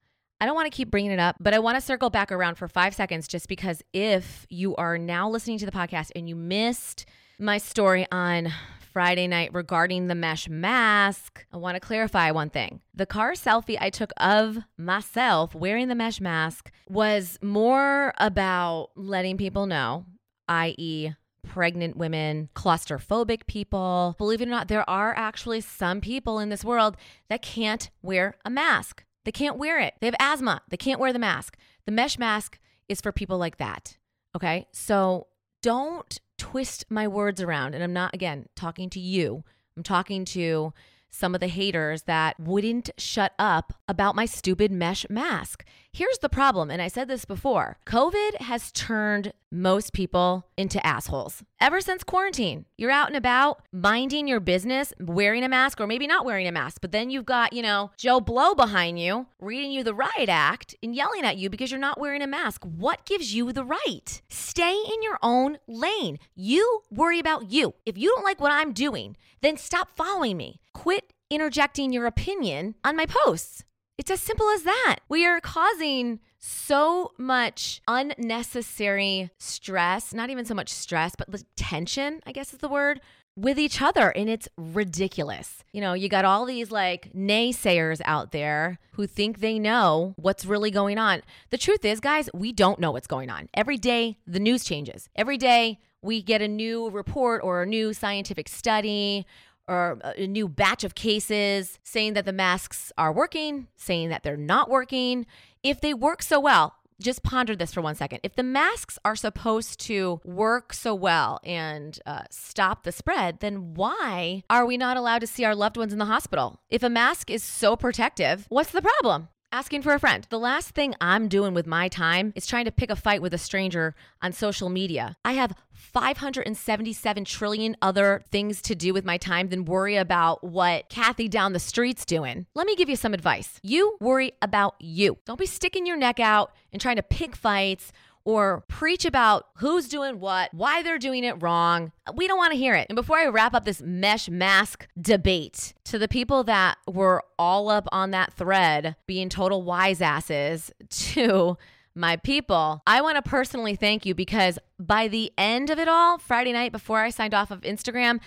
I 0.45 0.47
don't 0.47 0.57
want 0.57 0.71
to 0.71 0.77
keep 0.77 0.91
bringing 0.91 1.11
it 1.11 1.19
up, 1.19 1.37
but 1.41 1.55
I 1.55 1.59
want 1.59 1.79
to 1.79 1.81
circle 1.81 2.11
back 2.11 2.31
around 2.31 2.57
for 2.57 2.69
five 2.69 2.95
seconds 2.95 3.27
just 3.27 3.49
because 3.49 3.83
if 3.95 4.47
you 4.51 4.77
are 4.77 4.99
now 4.99 5.31
listening 5.31 5.57
to 5.57 5.65
the 5.65 5.73
podcast 5.73 6.11
and 6.15 6.29
you 6.29 6.37
missed 6.37 7.07
my 7.39 7.57
story 7.57 8.07
on 8.13 8.53
Friday 8.93 9.27
night 9.27 9.55
regarding 9.55 10.07
the 10.07 10.15
mesh 10.15 10.47
mask, 10.47 11.47
I 11.51 11.57
want 11.57 11.77
to 11.77 11.81
clarify 11.81 12.31
one 12.31 12.51
thing. 12.51 12.83
The 12.95 13.07
car 13.07 13.33
selfie 13.33 13.79
I 13.81 13.89
took 13.89 14.13
of 14.19 14.59
myself 14.77 15.55
wearing 15.55 15.89
the 15.89 15.95
mesh 15.95 16.21
mask 16.21 16.71
was 16.91 17.39
more 17.41 18.13
about 18.19 18.91
letting 18.97 19.39
people 19.39 19.65
know, 19.65 20.05
i.e., 20.47 21.13
pregnant 21.49 21.97
women, 21.97 22.51
claustrophobic 22.55 23.47
people. 23.47 24.15
Believe 24.19 24.43
it 24.43 24.49
or 24.49 24.51
not, 24.51 24.69
there 24.69 24.89
are 24.91 25.15
actually 25.17 25.63
some 25.63 26.03
people 26.03 26.39
in 26.39 26.51
this 26.51 26.67
world 26.67 26.99
that 27.31 27.41
can't 27.41 27.89
wear 28.03 28.37
a 28.45 28.51
mask. 28.51 29.05
They 29.25 29.33
can't 29.33 29.59
wear 29.59 29.81
it. 29.81 29.95
They 30.01 30.07
have 30.07 30.17
asthma. 30.19 30.63
They 30.69 30.77
can't 30.77 31.01
wear 31.01 31.13
the 31.13 31.19
mask. 31.19 31.57
The 31.87 31.93
mesh 31.93 32.19
mask 32.19 32.59
is 32.89 33.01
for 33.01 33.13
people 33.13 33.39
like 33.39 33.57
that. 33.57 33.97
Okay. 34.37 34.67
So 34.73 35.29
don't 35.63 36.21
twist 36.39 36.85
my 36.91 37.09
words 37.09 37.41
around. 37.41 37.75
And 37.75 37.83
I'm 37.83 37.93
not, 37.93 38.15
again, 38.15 38.47
talking 38.55 38.91
to 38.91 39.01
you. 39.01 39.45
I'm 39.77 39.83
talking 39.83 40.25
to 40.27 40.73
some 41.11 41.35
of 41.35 41.41
the 41.41 41.49
haters 41.49 42.03
that 42.03 42.39
wouldn't 42.41 42.91
shut 42.99 43.33
up 43.39 43.73
about 43.89 44.17
my 44.17 44.27
stupid 44.27 44.73
mesh 44.73 45.07
mask. 45.09 45.65
Here's 45.97 46.19
the 46.19 46.29
problem, 46.29 46.73
and 46.73 46.83
I 46.83 46.89
said 46.89 47.07
this 47.07 47.25
before 47.25 47.79
COVID 47.87 48.41
has 48.41 48.73
turned 48.73 49.33
most 49.53 49.93
people 49.93 50.45
into 50.57 50.85
assholes. 50.85 51.45
Ever 51.61 51.81
since 51.81 52.03
quarantine, 52.03 52.65
you're 52.77 52.91
out 52.91 53.07
and 53.07 53.17
about, 53.17 53.63
minding 53.73 54.27
your 54.27 54.41
business, 54.41 54.93
wearing 54.99 55.45
a 55.45 55.49
mask, 55.49 55.81
or 55.81 55.87
maybe 55.87 56.09
not 56.09 56.25
wearing 56.25 56.49
a 56.49 56.53
mask, 56.53 56.81
but 56.81 56.91
then 56.91 57.11
you've 57.11 57.27
got, 57.27 57.53
you 57.53 57.63
know, 57.63 57.93
Joe 57.97 58.19
Blow 58.19 58.57
behind 58.57 58.99
you 58.99 59.29
reading 59.39 59.71
you 59.71 59.85
the 59.85 59.95
riot 59.95 60.29
act 60.29 60.75
and 60.83 60.97
yelling 60.97 61.23
at 61.23 61.37
you 61.37 61.49
because 61.49 61.71
you're 61.71 61.79
not 61.79 62.01
wearing 62.01 62.23
a 62.23 62.27
mask. 62.27 62.65
What 62.65 63.07
gives 63.07 63.33
you 63.33 63.53
the 63.53 63.65
right? 63.65 64.21
Stay 64.29 64.75
in 64.75 65.01
your 65.01 65.21
own 65.23 65.59
lane. 65.69 66.19
You 66.35 66.81
worry 66.91 67.21
about 67.21 67.53
you. 67.53 67.75
If 67.87 67.97
you 67.97 68.09
don't 68.09 68.25
like 68.25 68.41
what 68.41 68.51
I'm 68.51 68.73
doing, 68.73 69.17
then 69.43 69.57
stop 69.57 69.91
following 69.95 70.37
me. 70.37 70.59
Quit 70.73 71.13
interjecting 71.31 71.93
your 71.93 72.07
opinion 72.07 72.75
on 72.83 72.97
my 72.97 73.07
posts. 73.07 73.63
It's 73.97 74.11
as 74.11 74.21
simple 74.21 74.49
as 74.51 74.65
that. 74.65 74.97
We 75.09 75.25
are 75.25 75.41
causing 75.41 76.21
so 76.39 77.13
much 77.17 77.81
unnecessary 77.87 79.31
stress, 79.39 80.13
not 80.13 80.31
even 80.31 80.45
so 80.45 80.55
much 80.55 80.69
stress, 80.69 81.15
but 81.17 81.43
tension, 81.57 82.21
I 82.27 82.33
guess 82.33 82.53
is 82.53 82.59
the 82.59 82.69
word, 82.69 83.01
with 83.37 83.59
each 83.59 83.81
other. 83.81 84.11
And 84.11 84.29
it's 84.29 84.49
ridiculous. 84.57 85.63
You 85.73 85.81
know, 85.81 85.93
you 85.95 86.09
got 86.09 86.25
all 86.25 86.45
these 86.45 86.71
like 86.71 87.13
naysayers 87.15 88.01
out 88.05 88.33
there 88.33 88.79
who 88.93 89.07
think 89.07 89.39
they 89.39 89.59
know 89.59 90.15
what's 90.17 90.45
really 90.45 90.71
going 90.71 90.99
on. 90.99 91.23
The 91.51 91.59
truth 91.59 91.85
is, 91.85 92.01
guys, 92.01 92.29
we 92.35 92.53
don't 92.53 92.81
know 92.81 92.91
what's 92.91 93.07
going 93.07 93.31
on. 93.31 93.49
Every 93.55 93.79
day, 93.79 94.19
the 94.27 94.41
news 94.41 94.65
changes. 94.65 95.09
Every 95.15 95.39
day, 95.39 95.79
we 96.03 96.21
get 96.21 96.43
a 96.43 96.49
new 96.49 96.91
report 96.91 97.43
or 97.43 97.63
a 97.63 97.67
new 97.67 97.95
scientific 97.95 98.49
study 98.49 99.25
or 99.69 99.99
a 100.17 100.27
new 100.27 100.49
batch 100.49 100.85
of 100.85 100.95
cases 100.95 101.79
saying 101.83 102.15
that 102.15 102.25
the 102.25 102.33
masks 102.33 102.93
are 102.99 103.13
working, 103.13 103.69
saying 103.77 104.09
that 104.11 104.23
they're 104.23 104.37
not 104.37 104.71
working. 104.71 105.27
If 105.63 105.81
they 105.81 105.95
work 105.95 106.23
so 106.23 106.39
well, 106.41 106.75
just 107.01 107.23
ponder 107.23 107.57
this 107.57 107.73
for 107.73 107.81
one 107.81 107.95
second. 107.95 108.21
If 108.23 108.37
the 108.37 108.43
masks 108.43 108.99
are 109.05 109.17
supposed 109.17 109.81
to 109.81 110.21
work 110.25 110.73
so 110.73 110.95
well 110.95 111.41
and 111.45 111.99
uh, 112.07 112.23
stop 112.31 112.85
the 112.85 112.93
spread, 112.93 113.41
then 113.41 113.75
why 113.75 114.45
are 114.49 114.65
we 114.65 114.77
not 114.77 114.97
allowed 114.97 115.21
to 115.21 115.27
see 115.27 115.45
our 115.45 115.55
loved 115.55 115.77
ones 115.77 115.93
in 115.93 115.99
the 115.99 116.05
hospital? 116.05 116.61
If 116.71 116.83
a 116.83 116.89
mask 116.89 117.31
is 117.31 117.43
so 117.43 117.77
protective, 117.77 118.47
what's 118.49 118.71
the 118.71 118.83
problem? 118.83 119.29
Asking 119.55 119.83
for 119.83 119.95
a 119.95 120.01
friend. 120.01 120.27
The 120.31 120.39
last 120.39 120.71
thing 120.71 120.97
I'm 121.01 121.29
doing 121.29 121.55
with 121.55 121.65
my 121.65 121.87
time 121.87 122.33
is 122.35 122.45
trying 122.45 122.65
to 122.65 122.73
pick 122.73 122.91
a 122.91 122.97
fight 122.97 123.23
with 123.23 123.33
a 123.33 123.39
stranger 123.39 123.95
on 124.21 124.33
social 124.33 124.69
media. 124.69 125.17
I 125.25 125.35
have 125.35 125.55
577 125.73 127.25
trillion 127.25 127.77
other 127.81 128.25
things 128.33 128.61
to 128.63 128.75
do 128.75 128.93
with 128.93 129.05
my 129.05 129.17
time 129.17 129.51
than 129.51 129.65
worry 129.65 129.95
about 129.95 130.43
what 130.43 130.89
Kathy 130.89 131.29
down 131.29 131.53
the 131.53 131.61
street's 131.61 132.05
doing. 132.05 132.47
Let 132.55 132.67
me 132.67 132.75
give 132.75 132.89
you 132.89 132.97
some 132.97 133.15
advice. 133.15 133.61
You 133.63 133.97
worry 134.01 134.33
about 134.43 134.75
you. 134.81 135.19
Don't 135.25 135.39
be 135.39 135.47
sticking 135.47 135.87
your 135.87 135.97
neck 135.97 136.19
out 136.19 136.51
and 136.73 136.83
trying 136.83 136.97
to 136.97 137.05
pick 137.05 137.37
fights 137.37 137.93
or 138.25 138.65
preach 138.69 139.05
about 139.05 139.47
who's 139.57 139.89
doing 139.89 140.19
what, 140.19 140.53
why 140.55 140.83
they're 140.83 140.99
doing 140.99 141.25
it 141.25 141.43
wrong. 141.43 141.93
We 142.15 142.27
don't 142.27 142.39
want 142.39 142.53
to 142.53 142.59
hear 142.59 142.75
it. 142.75 142.87
And 142.89 142.97
before 142.97 143.19
I 143.19 143.27
wrap 143.27 143.55
up 143.55 143.65
this 143.65 143.83
mesh 143.83 144.29
mask 144.29 144.89
debate, 145.01 145.75
to 145.85 145.99
the 145.99 146.09
people 146.09 146.45
that 146.45 146.79
were 146.87 147.23
all 147.39 147.69
up 147.69 147.87
on 147.93 148.11
that 148.13 148.33
thread 148.33 148.97
being 149.07 149.29
total 149.29 149.63
wise 149.63 150.01
asses, 150.01 150.73
to 150.91 151.57
my 151.95 152.17
people, 152.17 152.83
I 152.87 153.01
want 153.03 153.17
to 153.17 153.23
personally 153.23 153.77
thank 153.77 154.05
you 154.05 154.15
because 154.15 154.59
by 154.79 155.07
the 155.09 155.33
end 155.39 155.71
of 155.71 155.79
it 155.79 155.89
all, 155.89 156.19
Friday 156.19 156.53
night 156.53 156.73
before 156.73 157.01
I 157.01 157.11
signed 157.11 157.35
off 157.35 157.51
of 157.51 157.61
Instagram, 157.61 158.21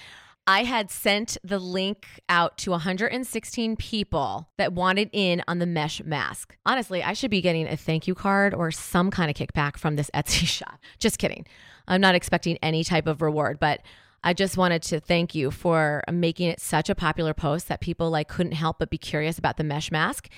I 0.50 0.64
had 0.64 0.90
sent 0.90 1.38
the 1.44 1.60
link 1.60 2.08
out 2.30 2.58
to 2.60 2.72
116 2.72 3.76
people 3.76 4.48
that 4.58 4.72
wanted 4.72 5.10
in 5.12 5.44
on 5.46 5.60
the 5.60 5.66
mesh 5.66 6.02
mask. 6.06 6.56
Honestly, 6.66 7.04
I 7.04 7.12
should 7.12 7.32
be 7.32 7.42
getting 7.42 7.68
a 7.68 7.76
thank 7.76 8.08
you 8.08 8.16
card 8.16 8.54
or 8.54 8.72
some 8.72 9.12
kind 9.12 9.30
of 9.30 9.36
kickback 9.36 9.76
from 9.76 9.98
this 9.98 10.10
Etsy 10.14 10.48
shop. 10.48 10.80
Just 11.00 11.20
kidding. 11.20 11.46
I'm 11.86 12.00
not 12.00 12.16
expecting 12.16 12.58
any 12.64 12.86
type 12.86 13.08
of 13.08 13.22
reward, 13.22 13.60
but 13.60 13.82
I 14.24 14.34
just 14.34 14.56
wanted 14.56 14.84
to 14.84 15.02
thank 15.02 15.36
you 15.36 15.52
for 15.52 16.02
making 16.10 16.48
it 16.48 16.62
such 16.62 16.90
a 16.90 16.96
popular 16.96 17.34
post 17.34 17.68
that 17.68 17.82
people 17.82 18.10
like 18.10 18.30
couldn't 18.30 18.54
help 18.54 18.80
but 18.80 18.90
be 18.90 18.98
curious 18.98 19.38
about 19.38 19.58
the 19.58 19.66
mesh 19.66 19.92
mask. 19.92 20.30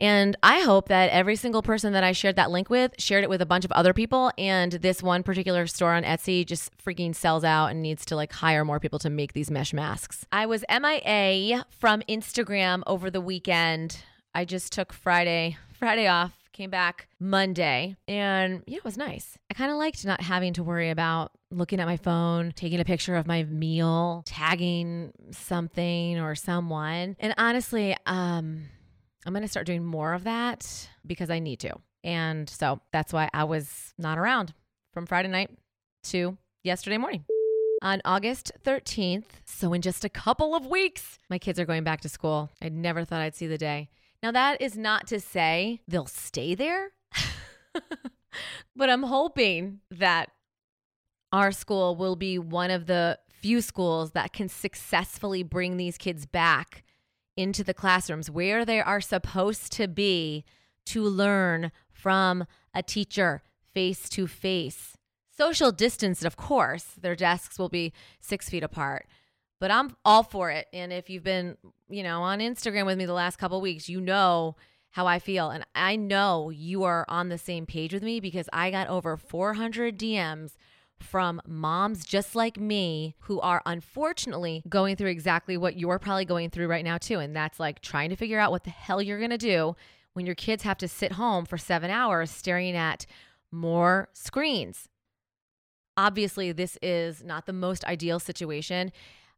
And 0.00 0.36
I 0.42 0.60
hope 0.60 0.88
that 0.88 1.10
every 1.10 1.36
single 1.36 1.62
person 1.62 1.92
that 1.92 2.04
I 2.04 2.12
shared 2.12 2.36
that 2.36 2.50
link 2.50 2.68
with 2.68 2.94
shared 2.98 3.24
it 3.24 3.30
with 3.30 3.40
a 3.40 3.46
bunch 3.46 3.64
of 3.64 3.72
other 3.72 3.92
people. 3.92 4.32
And 4.36 4.72
this 4.72 5.02
one 5.02 5.22
particular 5.22 5.66
store 5.66 5.94
on 5.94 6.02
Etsy 6.02 6.44
just 6.44 6.76
freaking 6.78 7.14
sells 7.14 7.44
out 7.44 7.68
and 7.68 7.82
needs 7.82 8.04
to 8.06 8.16
like 8.16 8.32
hire 8.32 8.64
more 8.64 8.80
people 8.80 8.98
to 9.00 9.10
make 9.10 9.32
these 9.32 9.50
mesh 9.50 9.72
masks. 9.72 10.26
I 10.32 10.46
was 10.46 10.64
MIA 10.68 11.64
from 11.70 12.02
Instagram 12.08 12.82
over 12.86 13.10
the 13.10 13.20
weekend. 13.20 13.98
I 14.34 14.44
just 14.44 14.72
took 14.72 14.92
Friday, 14.92 15.56
Friday 15.78 16.08
off, 16.08 16.32
came 16.52 16.70
back 16.70 17.06
Monday, 17.20 17.96
and 18.08 18.64
yeah, 18.66 18.78
it 18.78 18.84
was 18.84 18.96
nice. 18.96 19.38
I 19.50 19.54
kind 19.54 19.70
of 19.70 19.76
liked 19.76 20.04
not 20.04 20.20
having 20.20 20.54
to 20.54 20.64
worry 20.64 20.90
about 20.90 21.30
looking 21.52 21.78
at 21.78 21.86
my 21.86 21.96
phone, 21.96 22.52
taking 22.56 22.80
a 22.80 22.84
picture 22.84 23.14
of 23.14 23.28
my 23.28 23.44
meal, 23.44 24.24
tagging 24.26 25.12
something 25.30 26.18
or 26.18 26.34
someone. 26.34 27.14
And 27.20 27.34
honestly, 27.38 27.96
um, 28.06 28.64
I'm 29.26 29.32
going 29.32 29.42
to 29.42 29.48
start 29.48 29.66
doing 29.66 29.84
more 29.84 30.12
of 30.12 30.24
that 30.24 30.88
because 31.06 31.30
I 31.30 31.38
need 31.38 31.60
to. 31.60 31.74
And 32.02 32.48
so 32.48 32.80
that's 32.92 33.12
why 33.12 33.30
I 33.32 33.44
was 33.44 33.94
not 33.96 34.18
around 34.18 34.52
from 34.92 35.06
Friday 35.06 35.28
night 35.28 35.50
to 36.04 36.36
yesterday 36.62 36.98
morning. 36.98 37.24
On 37.82 38.00
August 38.04 38.52
13th, 38.64 39.24
so 39.44 39.72
in 39.72 39.82
just 39.82 40.04
a 40.04 40.10
couple 40.10 40.54
of 40.54 40.66
weeks, 40.66 41.18
my 41.28 41.38
kids 41.38 41.58
are 41.58 41.64
going 41.64 41.84
back 41.84 42.02
to 42.02 42.08
school. 42.08 42.50
I 42.62 42.68
never 42.68 43.04
thought 43.04 43.20
I'd 43.20 43.34
see 43.34 43.46
the 43.46 43.58
day. 43.58 43.88
Now, 44.22 44.32
that 44.32 44.60
is 44.60 44.76
not 44.76 45.06
to 45.08 45.20
say 45.20 45.80
they'll 45.86 46.06
stay 46.06 46.54
there, 46.54 46.92
but 48.76 48.88
I'm 48.88 49.02
hoping 49.02 49.80
that 49.90 50.30
our 51.32 51.52
school 51.52 51.96
will 51.96 52.16
be 52.16 52.38
one 52.38 52.70
of 52.70 52.86
the 52.86 53.18
few 53.40 53.60
schools 53.60 54.12
that 54.12 54.32
can 54.32 54.48
successfully 54.48 55.42
bring 55.42 55.76
these 55.76 55.98
kids 55.98 56.24
back 56.24 56.83
into 57.36 57.64
the 57.64 57.74
classrooms 57.74 58.30
where 58.30 58.64
they 58.64 58.80
are 58.80 59.00
supposed 59.00 59.72
to 59.72 59.88
be 59.88 60.44
to 60.86 61.02
learn 61.02 61.72
from 61.90 62.46
a 62.74 62.82
teacher 62.82 63.42
face 63.72 64.08
to 64.10 64.26
face. 64.26 64.96
Social 65.36 65.72
distanced, 65.72 66.24
of 66.24 66.36
course. 66.36 66.84
Their 67.00 67.16
desks 67.16 67.58
will 67.58 67.68
be 67.68 67.92
six 68.20 68.48
feet 68.48 68.62
apart. 68.62 69.06
But 69.58 69.70
I'm 69.70 69.96
all 70.04 70.22
for 70.22 70.50
it. 70.50 70.66
And 70.72 70.92
if 70.92 71.10
you've 71.10 71.24
been, 71.24 71.56
you 71.88 72.02
know, 72.02 72.22
on 72.22 72.38
Instagram 72.38 72.86
with 72.86 72.98
me 72.98 73.06
the 73.06 73.12
last 73.12 73.36
couple 73.36 73.60
weeks, 73.60 73.88
you 73.88 74.00
know 74.00 74.56
how 74.90 75.06
I 75.06 75.18
feel. 75.18 75.50
And 75.50 75.66
I 75.74 75.96
know 75.96 76.50
you 76.50 76.84
are 76.84 77.04
on 77.08 77.28
the 77.28 77.38
same 77.38 77.66
page 77.66 77.92
with 77.92 78.02
me 78.02 78.20
because 78.20 78.48
I 78.52 78.70
got 78.70 78.88
over 78.88 79.16
400 79.16 79.98
DMs 79.98 80.52
from 81.00 81.40
moms 81.46 82.04
just 82.04 82.34
like 82.34 82.58
me 82.58 83.14
who 83.20 83.40
are 83.40 83.62
unfortunately 83.66 84.62
going 84.68 84.96
through 84.96 85.10
exactly 85.10 85.56
what 85.56 85.76
you're 85.76 85.98
probably 85.98 86.24
going 86.24 86.50
through 86.50 86.66
right 86.66 86.84
now, 86.84 86.98
too. 86.98 87.18
And 87.18 87.34
that's 87.34 87.60
like 87.60 87.80
trying 87.80 88.10
to 88.10 88.16
figure 88.16 88.38
out 88.38 88.50
what 88.50 88.64
the 88.64 88.70
hell 88.70 89.02
you're 89.02 89.18
going 89.18 89.30
to 89.30 89.38
do 89.38 89.76
when 90.14 90.26
your 90.26 90.34
kids 90.34 90.62
have 90.62 90.78
to 90.78 90.88
sit 90.88 91.12
home 91.12 91.44
for 91.44 91.58
seven 91.58 91.90
hours 91.90 92.30
staring 92.30 92.76
at 92.76 93.06
more 93.52 94.08
screens. 94.12 94.88
Obviously, 95.96 96.50
this 96.52 96.76
is 96.82 97.22
not 97.22 97.46
the 97.46 97.52
most 97.52 97.84
ideal 97.84 98.18
situation. 98.18 98.90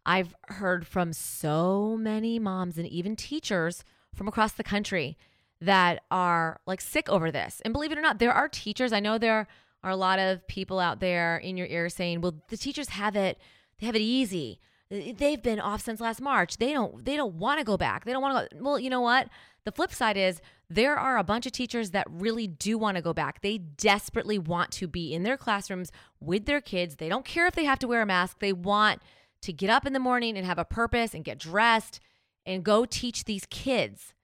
I've 0.07 0.35
heard 0.49 0.87
from 0.87 1.13
so 1.13 1.97
many 1.99 2.39
moms 2.39 2.79
and 2.79 2.87
even 2.87 3.17
teachers 3.17 3.85
from 4.15 4.29
across 4.29 4.53
the 4.53 4.63
country 4.63 5.19
that 5.61 6.03
are 6.11 6.61
like 6.67 6.81
sick 6.81 7.09
over 7.09 7.31
this. 7.31 7.61
And 7.65 7.73
believe 7.73 7.93
it 7.93 7.99
or 7.99 8.03
not, 8.03 8.19
there 8.19 8.33
are 8.33 8.49
teachers, 8.49 8.93
I 8.93 9.01
know 9.01 9.19
there 9.19 9.49
are 9.87 9.93
a 9.93 9.97
lot 9.97 10.19
of 10.19 10.47
people 10.49 10.81
out 10.81 10.99
there 10.99 11.38
in 11.38 11.57
your 11.57 11.69
ear 11.69 11.88
saying, 11.88 12.21
"Well, 12.21 12.43
the 12.49 12.57
teachers 12.57 12.88
have 12.90 13.14
it 13.14 13.38
they 13.78 13.87
have 13.87 13.95
it 13.95 14.02
easy. 14.02 14.61
They've 14.90 15.43
been 15.43 15.61
off 15.61 15.83
since 15.83 16.00
last 16.00 16.21
March. 16.21 16.57
They 16.59 16.73
don't 16.73 17.05
they 17.05 17.16
don't 17.16 17.35
want 17.35 17.61
to 17.61 17.64
go 17.64 17.76
back. 17.76 18.05
They 18.05 18.12
don't 18.12 18.23
want 18.23 18.50
to 18.50 18.57
go." 18.57 18.64
Well, 18.64 18.78
you 18.81 18.90
know 18.90 19.00
what? 19.00 19.28
The 19.64 19.73
flip 19.73 19.93
side 19.93 20.16
is 20.16 20.40
there 20.69 20.97
are 20.97 21.19
a 21.19 21.25
bunch 21.25 21.47
of 21.47 21.52
teachers 21.52 21.93
that 21.93 22.07
really 22.11 22.49
do 22.49 22.78
want 22.78 22.97
to 22.97 23.02
go 23.02 23.12
back. 23.12 23.43
They 23.43 23.59
desperately 23.59 24.38
want 24.38 24.73
to 24.73 24.88
be 24.88 25.14
in 25.14 25.23
their 25.23 25.37
classrooms 25.37 25.93
with 26.21 26.47
their 26.47 26.61
kids. 26.61 26.97
They 26.97 27.09
don't 27.09 27.25
care 27.25 27.47
if 27.47 27.55
they 27.55 27.64
have 27.64 27.78
to 27.81 27.88
wear 27.88 28.02
a 28.02 28.07
mask. 28.07 28.40
They 28.40 28.52
want 28.52 29.00
to 29.43 29.52
get 29.52 29.71
up 29.71 29.87
in 29.87 29.93
the 29.93 30.00
morning 30.00 30.37
and 30.37 30.45
have 30.45 30.59
a 30.59 30.64
purpose 30.64 31.14
and 31.14 31.25
get 31.25 31.38
dressed 31.38 32.00
and 32.45 32.64
go 32.64 32.85
teach 32.85 33.25
these 33.25 33.47
kids. 33.47 34.14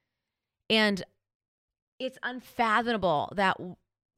And 0.68 1.04
it's 1.98 2.18
unfathomable 2.22 3.32
that 3.36 3.56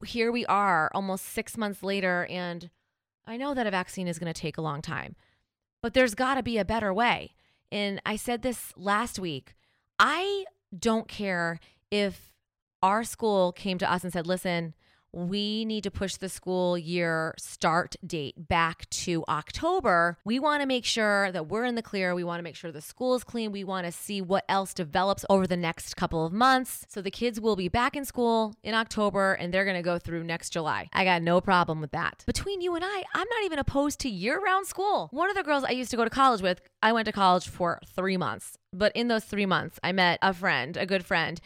here 0.03 0.31
we 0.31 0.45
are 0.45 0.91
almost 0.93 1.25
six 1.25 1.57
months 1.57 1.83
later, 1.83 2.27
and 2.29 2.69
I 3.25 3.37
know 3.37 3.53
that 3.53 3.67
a 3.67 3.71
vaccine 3.71 4.07
is 4.07 4.19
going 4.19 4.33
to 4.33 4.39
take 4.39 4.57
a 4.57 4.61
long 4.61 4.81
time, 4.81 5.15
but 5.81 5.93
there's 5.93 6.15
got 6.15 6.35
to 6.35 6.43
be 6.43 6.57
a 6.57 6.65
better 6.65 6.93
way. 6.93 7.35
And 7.71 8.01
I 8.05 8.15
said 8.15 8.41
this 8.41 8.73
last 8.75 9.19
week. 9.19 9.55
I 9.97 10.45
don't 10.77 11.07
care 11.07 11.59
if 11.89 12.33
our 12.83 13.03
school 13.03 13.51
came 13.51 13.77
to 13.77 13.91
us 13.91 14.03
and 14.03 14.11
said, 14.11 14.27
listen, 14.27 14.75
we 15.15 15.63
need 15.63 15.83
to 15.83 15.91
push 15.91 16.17
the 16.17 16.27
school 16.27 16.77
year 16.77 17.33
start 17.37 17.95
date 18.05 18.47
back 18.49 18.89
to 18.89 19.23
October. 19.29 20.17
We 20.25 20.39
want 20.39 20.61
to 20.61 20.67
make 20.67 20.83
sure 20.83 21.31
that 21.31 21.47
we're 21.47 21.63
in 21.63 21.75
the 21.75 21.81
clear. 21.81 22.13
We 22.13 22.25
want 22.25 22.39
to 22.39 22.43
make 22.43 22.55
sure 22.55 22.71
the 22.71 22.81
school 22.81 23.15
is 23.15 23.23
clean. 23.23 23.53
We 23.53 23.63
want 23.63 23.85
to 23.85 23.93
see 23.93 24.21
what 24.21 24.43
else 24.49 24.73
develops 24.73 25.23
over 25.29 25.47
the 25.47 25.55
next 25.55 25.95
couple 25.95 26.25
of 26.25 26.33
months. 26.33 26.85
So 26.89 27.01
the 27.01 27.11
kids 27.11 27.39
will 27.39 27.55
be 27.55 27.69
back 27.69 27.95
in 27.95 28.03
school 28.03 28.55
in 28.61 28.73
October 28.73 29.33
and 29.33 29.53
they're 29.53 29.63
going 29.63 29.77
to 29.77 29.81
go 29.81 29.97
through 29.97 30.25
next 30.25 30.49
July. 30.49 30.89
I 30.91 31.05
got 31.05 31.21
no 31.21 31.39
problem 31.39 31.79
with 31.79 31.91
that. 31.91 32.23
Between 32.27 32.59
you 32.59 32.75
and 32.75 32.83
I, 32.83 33.03
I'm 33.13 33.27
not 33.29 33.45
even 33.45 33.59
opposed 33.59 33.99
to 34.01 34.09
year 34.09 34.41
round 34.41 34.67
school. 34.67 35.07
One 35.11 35.29
of 35.29 35.37
the 35.37 35.43
girls 35.43 35.63
I 35.63 35.71
used 35.71 35.91
to 35.91 35.97
go 35.97 36.03
to 36.03 36.09
college 36.09 36.41
with, 36.41 36.59
I 36.83 36.91
went 36.91 37.05
to 37.05 37.13
college 37.13 37.47
for 37.47 37.79
three 37.95 38.17
months. 38.17 38.57
But 38.73 38.91
in 38.93 39.07
those 39.07 39.23
three 39.23 39.45
months, 39.45 39.79
I 39.81 39.93
met 39.93 40.19
a 40.21 40.33
friend, 40.33 40.75
a 40.75 40.85
good 40.85 41.05
friend 41.05 41.39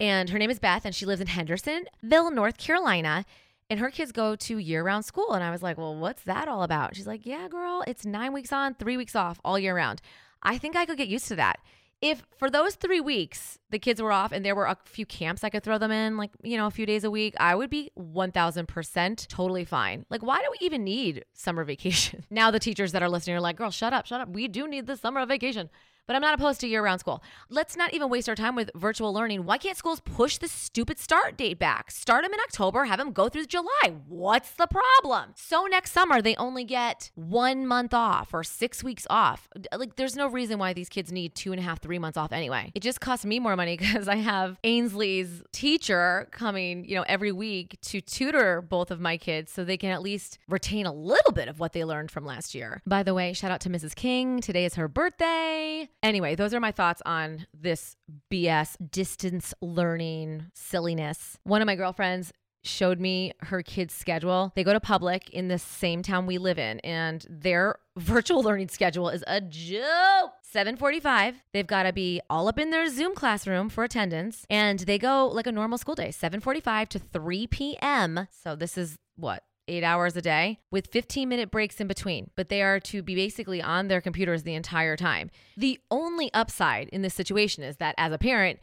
and 0.00 0.30
her 0.30 0.38
name 0.38 0.50
is 0.50 0.58
Beth, 0.58 0.84
and 0.84 0.94
she 0.94 1.06
lives 1.06 1.20
in 1.20 1.26
Hendersonville, 1.26 2.30
North 2.30 2.58
Carolina. 2.58 3.24
And 3.70 3.80
her 3.80 3.90
kids 3.90 4.12
go 4.12 4.34
to 4.34 4.58
year 4.58 4.82
round 4.82 5.04
school. 5.04 5.32
And 5.32 5.44
I 5.44 5.50
was 5.50 5.62
like, 5.62 5.76
well, 5.76 5.94
what's 5.94 6.22
that 6.22 6.48
all 6.48 6.62
about? 6.62 6.96
She's 6.96 7.06
like, 7.06 7.26
yeah, 7.26 7.48
girl, 7.48 7.84
it's 7.86 8.06
nine 8.06 8.32
weeks 8.32 8.52
on, 8.52 8.74
three 8.74 8.96
weeks 8.96 9.14
off 9.14 9.40
all 9.44 9.58
year 9.58 9.76
round. 9.76 10.00
I 10.42 10.56
think 10.56 10.74
I 10.76 10.86
could 10.86 10.96
get 10.96 11.08
used 11.08 11.28
to 11.28 11.36
that. 11.36 11.58
If 12.00 12.24
for 12.38 12.48
those 12.48 12.76
three 12.76 13.00
weeks 13.00 13.58
the 13.70 13.78
kids 13.80 14.00
were 14.00 14.12
off 14.12 14.30
and 14.30 14.44
there 14.44 14.54
were 14.54 14.66
a 14.66 14.78
few 14.84 15.04
camps 15.04 15.42
I 15.42 15.50
could 15.50 15.64
throw 15.64 15.78
them 15.78 15.90
in, 15.90 16.16
like, 16.16 16.30
you 16.42 16.56
know, 16.56 16.68
a 16.68 16.70
few 16.70 16.86
days 16.86 17.02
a 17.02 17.10
week, 17.10 17.34
I 17.40 17.56
would 17.56 17.68
be 17.68 17.90
1000% 17.98 19.26
totally 19.26 19.64
fine. 19.64 20.06
Like, 20.08 20.22
why 20.22 20.38
do 20.38 20.48
we 20.50 20.64
even 20.64 20.84
need 20.84 21.24
summer 21.34 21.64
vacation? 21.64 22.24
now, 22.30 22.52
the 22.52 22.60
teachers 22.60 22.92
that 22.92 23.02
are 23.02 23.08
listening 23.08 23.36
are 23.36 23.40
like, 23.40 23.56
girl, 23.56 23.72
shut 23.72 23.92
up, 23.92 24.06
shut 24.06 24.20
up. 24.20 24.28
We 24.28 24.46
do 24.46 24.68
need 24.68 24.86
the 24.86 24.96
summer 24.96 25.26
vacation 25.26 25.70
but 26.08 26.16
I'm 26.16 26.22
not 26.22 26.34
opposed 26.34 26.60
to 26.62 26.66
year 26.66 26.82
round 26.82 27.00
school. 27.00 27.22
Let's 27.50 27.76
not 27.76 27.92
even 27.92 28.08
waste 28.08 28.28
our 28.28 28.34
time 28.34 28.56
with 28.56 28.70
virtual 28.74 29.12
learning. 29.12 29.44
Why 29.44 29.58
can't 29.58 29.76
schools 29.76 30.00
push 30.00 30.38
the 30.38 30.48
stupid 30.48 30.98
start 30.98 31.36
date 31.36 31.58
back? 31.58 31.90
Start 31.90 32.24
them 32.24 32.32
in 32.32 32.40
October, 32.40 32.86
have 32.86 32.98
them 32.98 33.12
go 33.12 33.28
through 33.28 33.44
July. 33.44 33.92
What's 34.08 34.50
the 34.52 34.66
problem? 34.66 35.34
So 35.36 35.66
next 35.66 35.92
summer, 35.92 36.22
they 36.22 36.34
only 36.36 36.64
get 36.64 37.10
one 37.14 37.66
month 37.66 37.92
off 37.92 38.32
or 38.32 38.42
six 38.42 38.82
weeks 38.82 39.06
off. 39.10 39.48
Like, 39.76 39.96
there's 39.96 40.16
no 40.16 40.28
reason 40.28 40.58
why 40.58 40.72
these 40.72 40.88
kids 40.88 41.12
need 41.12 41.34
two 41.34 41.52
and 41.52 41.60
a 41.60 41.62
half, 41.62 41.82
three 41.82 41.98
months 41.98 42.16
off 42.16 42.32
anyway. 42.32 42.72
It 42.74 42.80
just 42.80 43.02
costs 43.02 43.26
me 43.26 43.38
more 43.38 43.54
money 43.54 43.76
because 43.78 44.08
I 44.08 44.16
have 44.16 44.58
Ainsley's 44.64 45.42
teacher 45.52 46.28
coming, 46.30 46.86
you 46.86 46.96
know, 46.96 47.04
every 47.06 47.32
week 47.32 47.78
to 47.82 48.00
tutor 48.00 48.62
both 48.62 48.90
of 48.90 48.98
my 48.98 49.18
kids 49.18 49.52
so 49.52 49.62
they 49.62 49.76
can 49.76 49.90
at 49.90 50.00
least 50.00 50.38
retain 50.48 50.86
a 50.86 50.92
little 50.92 51.32
bit 51.32 51.48
of 51.48 51.60
what 51.60 51.74
they 51.74 51.84
learned 51.84 52.10
from 52.10 52.24
last 52.24 52.54
year. 52.54 52.80
By 52.86 53.02
the 53.02 53.12
way, 53.12 53.34
shout 53.34 53.50
out 53.50 53.60
to 53.60 53.68
Mrs. 53.68 53.94
King. 53.94 54.40
Today 54.40 54.64
is 54.64 54.76
her 54.76 54.88
birthday. 54.88 55.90
Anyway, 56.02 56.34
those 56.34 56.54
are 56.54 56.60
my 56.60 56.72
thoughts 56.72 57.02
on 57.04 57.46
this 57.52 57.96
BS 58.30 58.76
distance 58.90 59.52
learning 59.60 60.46
silliness. 60.54 61.38
One 61.42 61.60
of 61.60 61.66
my 61.66 61.74
girlfriends 61.74 62.32
showed 62.62 63.00
me 63.00 63.32
her 63.40 63.62
kids' 63.62 63.94
schedule. 63.94 64.52
They 64.54 64.64
go 64.64 64.72
to 64.72 64.80
public 64.80 65.30
in 65.30 65.48
the 65.48 65.58
same 65.58 66.02
town 66.02 66.26
we 66.26 66.38
live 66.38 66.58
in, 66.58 66.80
and 66.80 67.26
their 67.28 67.76
virtual 67.96 68.42
learning 68.42 68.68
schedule 68.68 69.08
is 69.08 69.24
a 69.26 69.40
joke. 69.40 70.32
7:45, 70.54 71.34
they've 71.52 71.66
got 71.66 71.82
to 71.82 71.92
be 71.92 72.20
all 72.30 72.48
up 72.48 72.58
in 72.58 72.70
their 72.70 72.88
Zoom 72.88 73.14
classroom 73.14 73.68
for 73.68 73.84
attendance, 73.84 74.46
and 74.48 74.80
they 74.80 74.98
go 74.98 75.26
like 75.26 75.46
a 75.46 75.52
normal 75.52 75.78
school 75.78 75.94
day, 75.94 76.08
7:45 76.08 76.88
to 76.88 76.98
3 76.98 77.46
p.m. 77.48 78.28
So 78.30 78.54
this 78.54 78.78
is 78.78 78.96
what 79.16 79.42
eight 79.68 79.84
hours 79.84 80.16
a 80.16 80.22
day 80.22 80.58
with 80.70 80.88
15 80.88 81.28
minute 81.28 81.50
breaks 81.50 81.80
in 81.80 81.86
between, 81.86 82.30
but 82.36 82.48
they 82.48 82.62
are 82.62 82.80
to 82.80 83.02
be 83.02 83.14
basically 83.14 83.62
on 83.62 83.88
their 83.88 84.00
computers 84.00 84.42
the 84.42 84.54
entire 84.54 84.96
time. 84.96 85.30
The 85.56 85.78
only 85.90 86.32
upside 86.34 86.88
in 86.88 87.02
this 87.02 87.14
situation 87.14 87.62
is 87.62 87.76
that 87.76 87.94
as 87.98 88.12
a 88.12 88.18
parent, 88.18 88.60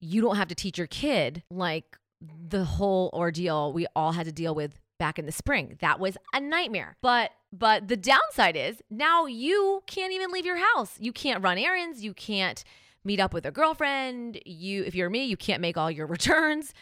you 0.00 0.20
don't 0.20 0.36
have 0.36 0.48
to 0.48 0.54
teach 0.54 0.78
your 0.78 0.86
kid 0.86 1.42
like 1.50 1.96
the 2.20 2.64
whole 2.64 3.10
ordeal 3.12 3.72
we 3.72 3.86
all 3.94 4.12
had 4.12 4.26
to 4.26 4.32
deal 4.32 4.54
with 4.54 4.80
back 4.98 5.18
in 5.18 5.26
the 5.26 5.32
spring. 5.32 5.76
That 5.80 6.00
was 6.00 6.16
a 6.32 6.40
nightmare. 6.40 6.96
But 7.02 7.30
but 7.52 7.88
the 7.88 7.96
downside 7.96 8.56
is 8.56 8.82
now 8.90 9.26
you 9.26 9.82
can't 9.86 10.12
even 10.12 10.30
leave 10.30 10.46
your 10.46 10.56
house. 10.56 10.96
You 10.98 11.12
can't 11.12 11.42
run 11.42 11.58
errands, 11.58 12.02
you 12.02 12.14
can't 12.14 12.62
meet 13.04 13.20
up 13.20 13.32
with 13.32 13.46
a 13.46 13.50
girlfriend. 13.50 14.40
You 14.44 14.84
if 14.84 14.94
you're 14.94 15.10
me, 15.10 15.24
you 15.24 15.36
can't 15.36 15.60
make 15.60 15.76
all 15.76 15.90
your 15.90 16.06
returns. 16.16 16.72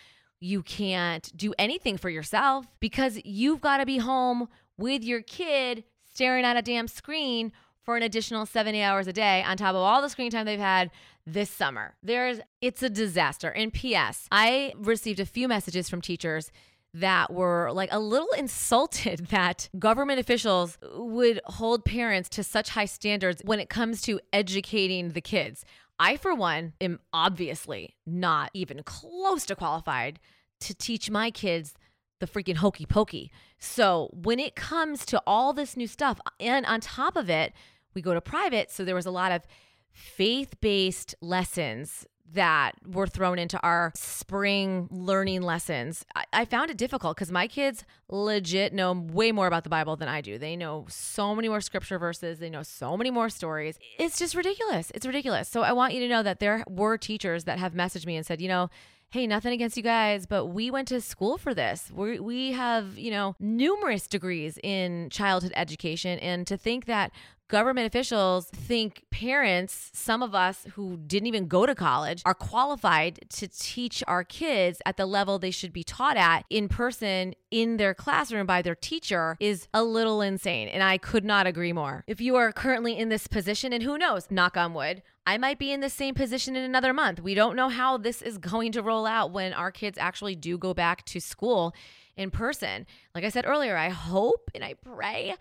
You 0.45 0.63
can't 0.63 1.35
do 1.35 1.55
anything 1.59 1.97
for 1.97 2.11
yourself 2.11 2.67
because 2.79 3.19
you've 3.25 3.63
got 3.63 3.79
to 3.79 3.87
be 3.87 3.97
home 3.97 4.49
with 4.77 5.03
your 5.03 5.23
kid 5.23 5.85
staring 6.13 6.45
at 6.45 6.55
a 6.55 6.61
damn 6.61 6.87
screen 6.87 7.51
for 7.83 7.97
an 7.97 8.03
additional 8.03 8.45
70 8.45 8.83
hours 8.83 9.07
a 9.07 9.13
day 9.15 9.43
on 9.43 9.57
top 9.57 9.71
of 9.71 9.77
all 9.77 10.03
the 10.03 10.11
screen 10.11 10.31
time 10.31 10.45
they've 10.45 10.59
had 10.59 10.91
this 11.27 11.49
summer. 11.49 11.95
There's 12.03 12.41
it's 12.61 12.83
a 12.83 12.91
disaster. 12.91 13.49
And 13.49 13.73
PS, 13.73 14.29
I 14.31 14.75
received 14.77 15.19
a 15.19 15.25
few 15.25 15.49
messages 15.49 15.89
from 15.89 16.03
teachers 16.03 16.53
that 16.93 17.33
were 17.33 17.71
like 17.73 17.89
a 17.91 17.99
little 17.99 18.29
insulted 18.37 19.29
that 19.29 19.71
government 19.79 20.21
officials 20.21 20.77
would 20.95 21.41
hold 21.47 21.87
parents 21.87 22.29
to 22.29 22.45
such 22.45 22.69
high 22.69 22.85
standards 22.85 23.41
when 23.47 23.61
it 23.61 23.71
comes 23.71 24.03
to 24.03 24.21
educating 24.31 25.13
the 25.13 25.23
kids. 25.23 25.65
I, 25.99 26.19
for 26.19 26.35
one, 26.35 26.75
am 26.83 27.01
obviously 27.15 27.97
not 28.05 28.51
even 28.53 28.83
close 28.83 29.47
to 29.47 29.57
qualified 29.57 30.19
to 30.61 30.75
teach 30.75 31.11
my 31.11 31.31
kids 31.31 31.75
the 32.21 32.27
freaking 32.27 32.57
hokey 32.57 32.87
pokey. 32.87 33.31
So 33.59 34.11
when 34.13 34.39
it 34.39 34.55
comes 34.55 35.05
to 35.07 35.23
all 35.27 35.53
this 35.53 35.77
new 35.77 35.87
stuff, 35.87 36.21
and 36.39 36.65
on 36.67 36.81
top 36.81 37.17
of 37.17 37.29
it, 37.29 37.53
we 37.95 38.03
go 38.03 38.15
to 38.15 38.21
private. 38.21 38.71
So 38.71 38.85
there 38.85 38.95
was 38.95 39.07
a 39.07 39.11
lot 39.11 39.33
of 39.33 39.47
faith 39.91 40.61
based 40.61 41.15
lessons 41.21 42.07
that 42.33 42.73
were 42.87 43.07
thrown 43.07 43.39
into 43.39 43.61
our 43.61 43.93
spring 43.95 44.89
learning 44.91 45.43
lessons. 45.43 46.05
I, 46.17 46.25
I 46.33 46.45
found 46.45 46.71
it 46.71 46.77
difficult 46.77 47.17
because 47.17 47.31
my 47.31 47.47
kids 47.47 47.85
legit 48.09 48.73
know 48.73 48.93
way 48.93 49.31
more 49.31 49.47
about 49.47 49.63
the 49.63 49.71
Bible 49.71 49.97
than 49.97 50.09
I 50.09 50.21
do. 50.21 50.39
They 50.39 50.57
know 50.57 50.87
so 50.89 51.35
many 51.35 51.49
more 51.49 51.61
scripture 51.61 51.99
verses, 51.99 52.39
they 52.39 52.51
know 52.51 52.63
so 52.63 52.97
many 52.97 53.11
more 53.11 53.29
stories. 53.29 53.79
It's 53.99 54.19
just 54.19 54.35
ridiculous. 54.35 54.91
It's 54.95 55.07
ridiculous. 55.07 55.49
So 55.49 55.63
I 55.63 55.73
want 55.73 55.95
you 55.95 56.01
to 56.01 56.09
know 56.09 56.23
that 56.23 56.41
there 56.41 56.65
were 56.69 56.99
teachers 56.99 57.45
that 57.45 57.59
have 57.59 57.73
messaged 57.73 58.07
me 58.07 58.17
and 58.17 58.27
said, 58.27 58.41
you 58.41 58.49
know, 58.49 58.71
hey, 59.11 59.27
nothing 59.27 59.53
against 59.53 59.77
you 59.77 59.83
guys, 59.83 60.27
but 60.27 60.47
we 60.47 60.71
went 60.71 60.89
to 60.89 61.01
school 61.01 61.39
for 61.39 61.55
this. 61.55 61.91
We 61.95 62.19
we 62.19 62.53
have, 62.53 62.99
you 62.99 63.11
know, 63.11 63.37
numerous 63.39 64.09
degrees 64.09 64.59
in 64.63 65.09
childhood 65.11 65.53
education 65.55 66.19
and 66.19 66.47
to 66.47 66.57
think 66.57 66.87
that 66.87 67.13
government 67.49 67.87
officials 67.87 68.47
think 68.47 69.05
parents, 69.11 69.91
some 69.93 70.23
of 70.23 70.35
us 70.35 70.67
who 70.75 70.97
didn't 70.97 71.27
even 71.27 71.47
go 71.47 71.67
to 71.67 71.75
college, 71.75 72.23
are 72.25 72.35
qualified 72.35 73.21
to 73.31 73.49
teach 73.49 74.03
our 74.07 74.25
kids 74.25 74.81
at 74.87 74.97
the 74.97 75.07
level 75.07 75.39
they 75.39 75.51
should 75.51 75.73
be 75.73 75.85
taught 75.85 76.17
at 76.17 76.45
in 76.51 76.69
person 76.69 77.35
in 77.51 77.77
their 77.77 77.95
classroom 77.95 78.47
by 78.47 78.63
their 78.63 78.75
teacher 78.75 79.37
is 79.41 79.69
a 79.73 79.85
little 79.85 80.21
insane. 80.21 80.69
And 80.69 80.83
I 80.83 80.99
could 80.99 81.25
not 81.25 81.47
agree 81.47 81.73
more. 81.73 82.05
If 82.07 82.21
you 82.21 82.37
are 82.37 82.53
currently 82.53 82.99
in 82.99 83.09
this 83.09 83.27
position, 83.27 83.73
and 83.73 83.83
who 83.83 83.99
knows, 83.99 84.31
knock 84.31 84.57
on 84.57 84.75
wood, 84.75 85.03
I 85.27 85.39
might 85.39 85.59
be 85.59 85.73
in 85.73 85.81
the 85.81 85.91
same 85.91 86.15
position 86.15 86.57
in 86.57 86.65
another 86.65 86.93
month. 86.93 87.21
We 87.21 87.35
don't 87.35 87.57
know 87.57 87.69
how 87.69 87.97
this 87.97 88.21
is 88.21 88.37
going 88.39 88.73
to 88.73 88.83
roll 88.83 89.07
out 89.07 89.33
when 89.33 89.53
our 89.53 89.71
kids 89.71 89.97
actually 89.97 90.37
do 90.37 90.59
go 90.59 90.75
back 90.75 91.05
to 91.07 91.21
school 91.21 91.75
in 92.17 92.31
person. 92.31 92.87
Like 93.15 93.25
I 93.25 93.31
said 93.31 93.47
earlier, 93.47 93.77
I 93.77 93.89
hope 93.89 94.51
and 94.55 94.63
I 94.63 94.75
pray 94.75 95.35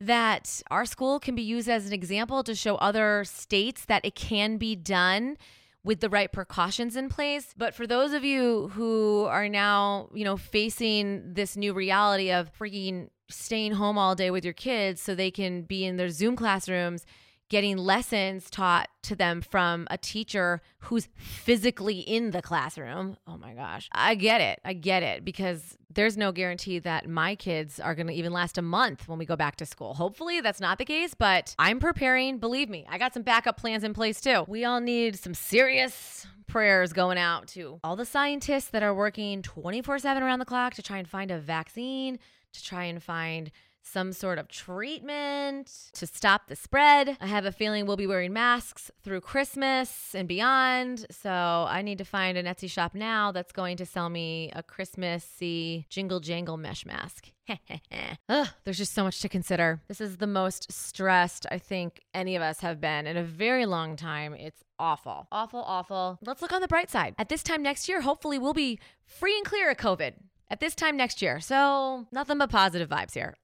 that 0.00 0.62
our 0.70 0.84
school 0.84 1.18
can 1.18 1.34
be 1.34 1.42
used 1.42 1.68
as 1.68 1.86
an 1.86 1.92
example 1.92 2.42
to 2.44 2.54
show 2.54 2.76
other 2.76 3.24
states 3.24 3.84
that 3.86 4.04
it 4.04 4.14
can 4.14 4.56
be 4.56 4.76
done 4.76 5.36
with 5.84 6.00
the 6.00 6.08
right 6.08 6.30
precautions 6.30 6.96
in 6.96 7.08
place. 7.08 7.54
But 7.56 7.74
for 7.74 7.86
those 7.86 8.12
of 8.12 8.24
you 8.24 8.68
who 8.74 9.24
are 9.24 9.48
now, 9.48 10.08
you 10.14 10.24
know, 10.24 10.36
facing 10.36 11.34
this 11.34 11.56
new 11.56 11.72
reality 11.72 12.30
of 12.30 12.52
freaking 12.56 13.08
staying 13.30 13.72
home 13.72 13.98
all 13.98 14.14
day 14.14 14.30
with 14.30 14.44
your 14.44 14.54
kids 14.54 15.00
so 15.00 15.14
they 15.14 15.30
can 15.30 15.62
be 15.62 15.84
in 15.84 15.96
their 15.96 16.08
Zoom 16.10 16.36
classrooms 16.36 17.04
getting 17.48 17.76
lessons 17.76 18.50
taught 18.50 18.88
to 19.02 19.16
them 19.16 19.40
from 19.40 19.86
a 19.90 19.96
teacher 19.96 20.60
who's 20.80 21.08
physically 21.16 22.00
in 22.00 22.30
the 22.30 22.42
classroom. 22.42 23.16
Oh 23.26 23.38
my 23.38 23.54
gosh. 23.54 23.88
I 23.92 24.14
get 24.14 24.40
it. 24.40 24.60
I 24.64 24.74
get 24.74 25.02
it 25.02 25.24
because 25.24 25.78
there's 25.90 26.16
no 26.16 26.30
guarantee 26.30 26.78
that 26.80 27.08
my 27.08 27.34
kids 27.34 27.80
are 27.80 27.94
going 27.94 28.06
to 28.08 28.12
even 28.12 28.32
last 28.32 28.58
a 28.58 28.62
month 28.62 29.08
when 29.08 29.18
we 29.18 29.24
go 29.24 29.36
back 29.36 29.56
to 29.56 29.66
school. 29.66 29.94
Hopefully 29.94 30.40
that's 30.40 30.60
not 30.60 30.78
the 30.78 30.84
case, 30.84 31.14
but 31.14 31.54
I'm 31.58 31.80
preparing. 31.80 32.38
Believe 32.38 32.68
me, 32.68 32.86
I 32.88 32.98
got 32.98 33.14
some 33.14 33.22
backup 33.22 33.56
plans 33.58 33.84
in 33.84 33.94
place 33.94 34.20
too. 34.20 34.44
We 34.46 34.64
all 34.64 34.80
need 34.80 35.18
some 35.18 35.34
serious 35.34 36.26
prayers 36.46 36.92
going 36.92 37.18
out 37.18 37.46
to 37.48 37.80
all 37.84 37.96
the 37.96 38.04
scientists 38.04 38.68
that 38.68 38.82
are 38.82 38.94
working 38.94 39.42
24 39.42 39.98
7 39.98 40.22
around 40.22 40.38
the 40.38 40.44
clock 40.44 40.74
to 40.74 40.82
try 40.82 40.98
and 40.98 41.08
find 41.08 41.30
a 41.30 41.38
vaccine, 41.38 42.18
to 42.52 42.64
try 42.64 42.84
and 42.84 43.02
find 43.02 43.50
some 43.88 44.12
sort 44.12 44.38
of 44.38 44.48
treatment 44.48 45.90
to 45.94 46.06
stop 46.06 46.48
the 46.48 46.56
spread. 46.56 47.16
I 47.20 47.26
have 47.26 47.44
a 47.44 47.52
feeling 47.52 47.86
we'll 47.86 47.96
be 47.96 48.06
wearing 48.06 48.32
masks 48.32 48.90
through 49.02 49.22
Christmas 49.22 50.14
and 50.14 50.28
beyond. 50.28 51.06
So 51.10 51.30
I 51.30 51.82
need 51.82 51.98
to 51.98 52.04
find 52.04 52.36
an 52.36 52.46
Etsy 52.46 52.70
shop 52.70 52.94
now 52.94 53.32
that's 53.32 53.52
going 53.52 53.76
to 53.78 53.86
sell 53.86 54.08
me 54.08 54.52
a 54.54 54.62
Christmassy 54.62 55.86
jingle 55.88 56.20
jangle 56.20 56.56
mesh 56.56 56.84
mask. 56.84 57.32
Ugh, 58.28 58.48
there's 58.64 58.78
just 58.78 58.92
so 58.92 59.04
much 59.04 59.20
to 59.20 59.28
consider. 59.28 59.80
This 59.88 60.00
is 60.00 60.18
the 60.18 60.26
most 60.26 60.70
stressed 60.70 61.46
I 61.50 61.58
think 61.58 62.02
any 62.12 62.36
of 62.36 62.42
us 62.42 62.60
have 62.60 62.80
been 62.80 63.06
in 63.06 63.16
a 63.16 63.24
very 63.24 63.64
long 63.64 63.96
time. 63.96 64.34
It's 64.34 64.62
awful. 64.78 65.26
Awful, 65.32 65.60
awful. 65.60 66.18
Let's 66.24 66.42
look 66.42 66.52
on 66.52 66.60
the 66.60 66.68
bright 66.68 66.90
side. 66.90 67.14
At 67.18 67.30
this 67.30 67.42
time 67.42 67.62
next 67.62 67.88
year, 67.88 68.02
hopefully 68.02 68.38
we'll 68.38 68.52
be 68.52 68.78
free 69.06 69.36
and 69.36 69.46
clear 69.46 69.70
of 69.70 69.78
COVID 69.78 70.12
at 70.50 70.60
this 70.60 70.74
time 70.74 70.96
next 70.96 71.22
year. 71.22 71.40
So, 71.40 72.06
nothing 72.12 72.38
but 72.38 72.50
positive 72.50 72.88
vibes 72.88 73.14
here. 73.14 73.36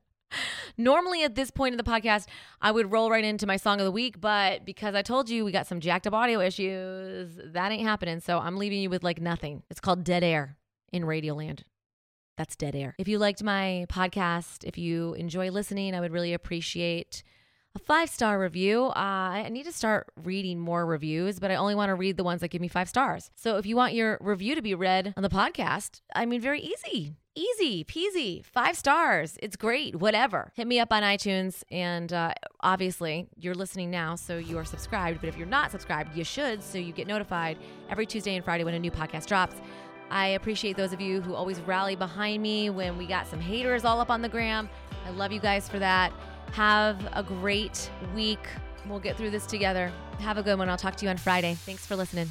Normally, 0.77 1.23
at 1.23 1.35
this 1.35 1.51
point 1.51 1.75
in 1.75 1.77
the 1.77 1.85
podcast, 1.85 2.27
I 2.61 2.73
would 2.73 2.91
roll 2.91 3.11
right 3.11 3.25
into 3.25 3.47
my 3.47 3.57
song 3.57 3.81
of 3.81 3.85
the 3.85 3.93
week, 3.93 4.21
but 4.21 4.65
because 4.65 4.95
I 4.95 5.03
told 5.03 5.29
you 5.29 5.45
we 5.45 5.53
got 5.53 5.67
some 5.67 5.81
jacked 5.81 6.07
up 6.07 6.13
audio 6.13 6.41
issues, 6.41 7.39
that 7.53 7.71
ain't 7.71 7.87
happening. 7.87 8.21
So 8.21 8.39
I'm 8.39 8.57
leaving 8.57 8.81
you 8.81 8.91
with 8.91 9.05
like 9.05 9.21
nothing. 9.21 9.63
It's 9.71 9.81
called 9.81 10.03
Dead 10.05 10.25
Air 10.25 10.57
in 10.93 11.05
Radioland. 11.05 11.61
That's 12.37 12.57
dead 12.57 12.75
air. 12.75 12.97
If 12.99 13.07
you 13.07 13.19
liked 13.19 13.45
my 13.45 13.87
podcast, 13.89 14.65
if 14.65 14.77
you 14.77 15.15
enjoy 15.15 15.51
listening, 15.51 15.95
I 15.95 16.01
would 16.01 16.13
really 16.13 16.35
appreciate 16.35 17.23
a 17.75 17.79
five 17.79 18.09
star 18.09 18.39
review. 18.39 18.87
Uh, 18.87 18.93
I 18.97 19.49
need 19.49 19.65
to 19.65 19.73
start 19.73 20.09
reading 20.23 20.61
more 20.61 20.87
reviews, 20.87 21.41
but 21.41 21.51
I 21.51 21.57
only 21.57 21.75
want 21.75 21.91
to 21.91 21.95
read 21.95 22.17
the 22.17 22.25
ones 22.25 22.41
that 22.41 22.49
give 22.49 22.61
me 22.61 22.69
five 22.69 22.89
stars. 22.89 23.31
So 23.35 23.57
if 23.57 23.67
you 23.67 23.77
want 23.77 23.95
your 23.95 24.19
review 24.21 24.55
to 24.55 24.63
be 24.63 24.75
read 24.75 25.15
on 25.17 25.23
the 25.23 25.29
podcast, 25.29 26.01
I 26.15 26.27
mean, 26.27 26.41
very 26.41 26.61
easy. 26.61 27.15
Easy 27.37 27.83
peasy, 27.83 28.45
five 28.45 28.77
stars. 28.77 29.37
It's 29.43 29.57
great, 29.57 29.97
whatever. 29.97 30.53
Hit 30.55 30.69
me 30.69 30.79
up 30.79 30.93
on 30.93 31.03
iTunes. 31.03 31.65
And 31.69 32.13
uh, 32.13 32.33
obviously, 32.61 33.27
you're 33.37 33.57
listening 33.57 33.91
now, 33.91 34.15
so 34.15 34.39
you 34.39 34.57
are 34.57 34.65
subscribed. 34.65 35.21
But 35.21 35.29
if 35.29 35.37
you're 35.37 35.47
not 35.47 35.73
subscribed, 35.73 36.17
you 36.17 36.23
should, 36.23 36.63
so 36.63 36.79
you 36.79 36.93
get 36.93 37.09
notified 37.09 37.59
every 37.91 38.07
Tuesday 38.07 38.37
and 38.37 38.45
Friday 38.45 38.63
when 38.63 38.75
a 38.75 38.79
new 38.79 38.93
podcast 38.93 39.27
drops. 39.27 39.57
I 40.11 40.29
appreciate 40.29 40.77
those 40.77 40.93
of 40.93 41.01
you 41.01 41.23
who 41.23 41.35
always 41.35 41.61
rally 41.63 41.97
behind 41.97 42.41
me 42.41 42.71
when 42.71 42.97
we 42.97 43.05
got 43.05 43.27
some 43.27 43.41
haters 43.41 43.85
all 43.85 44.01
up 44.01 44.11
on 44.11 44.23
the 44.23 44.29
gram. 44.29 44.69
I 45.05 45.11
love 45.11 45.33
you 45.33 45.41
guys 45.41 45.69
for 45.69 45.81
that. 45.81 46.13
Have 46.55 47.09
a 47.13 47.23
great 47.25 47.91
week. 48.15 48.39
We'll 48.87 49.01
get 49.01 49.17
through 49.17 49.31
this 49.31 49.45
together. 49.45 49.91
Have 50.21 50.39
a 50.39 50.43
good 50.43 50.57
one. 50.57 50.69
I'll 50.69 50.77
talk 50.77 50.95
to 50.97 51.05
you 51.05 51.11
on 51.11 51.17
Friday. 51.17 51.55
Thanks 51.55 51.85
for 51.85 51.97
listening. 51.97 52.29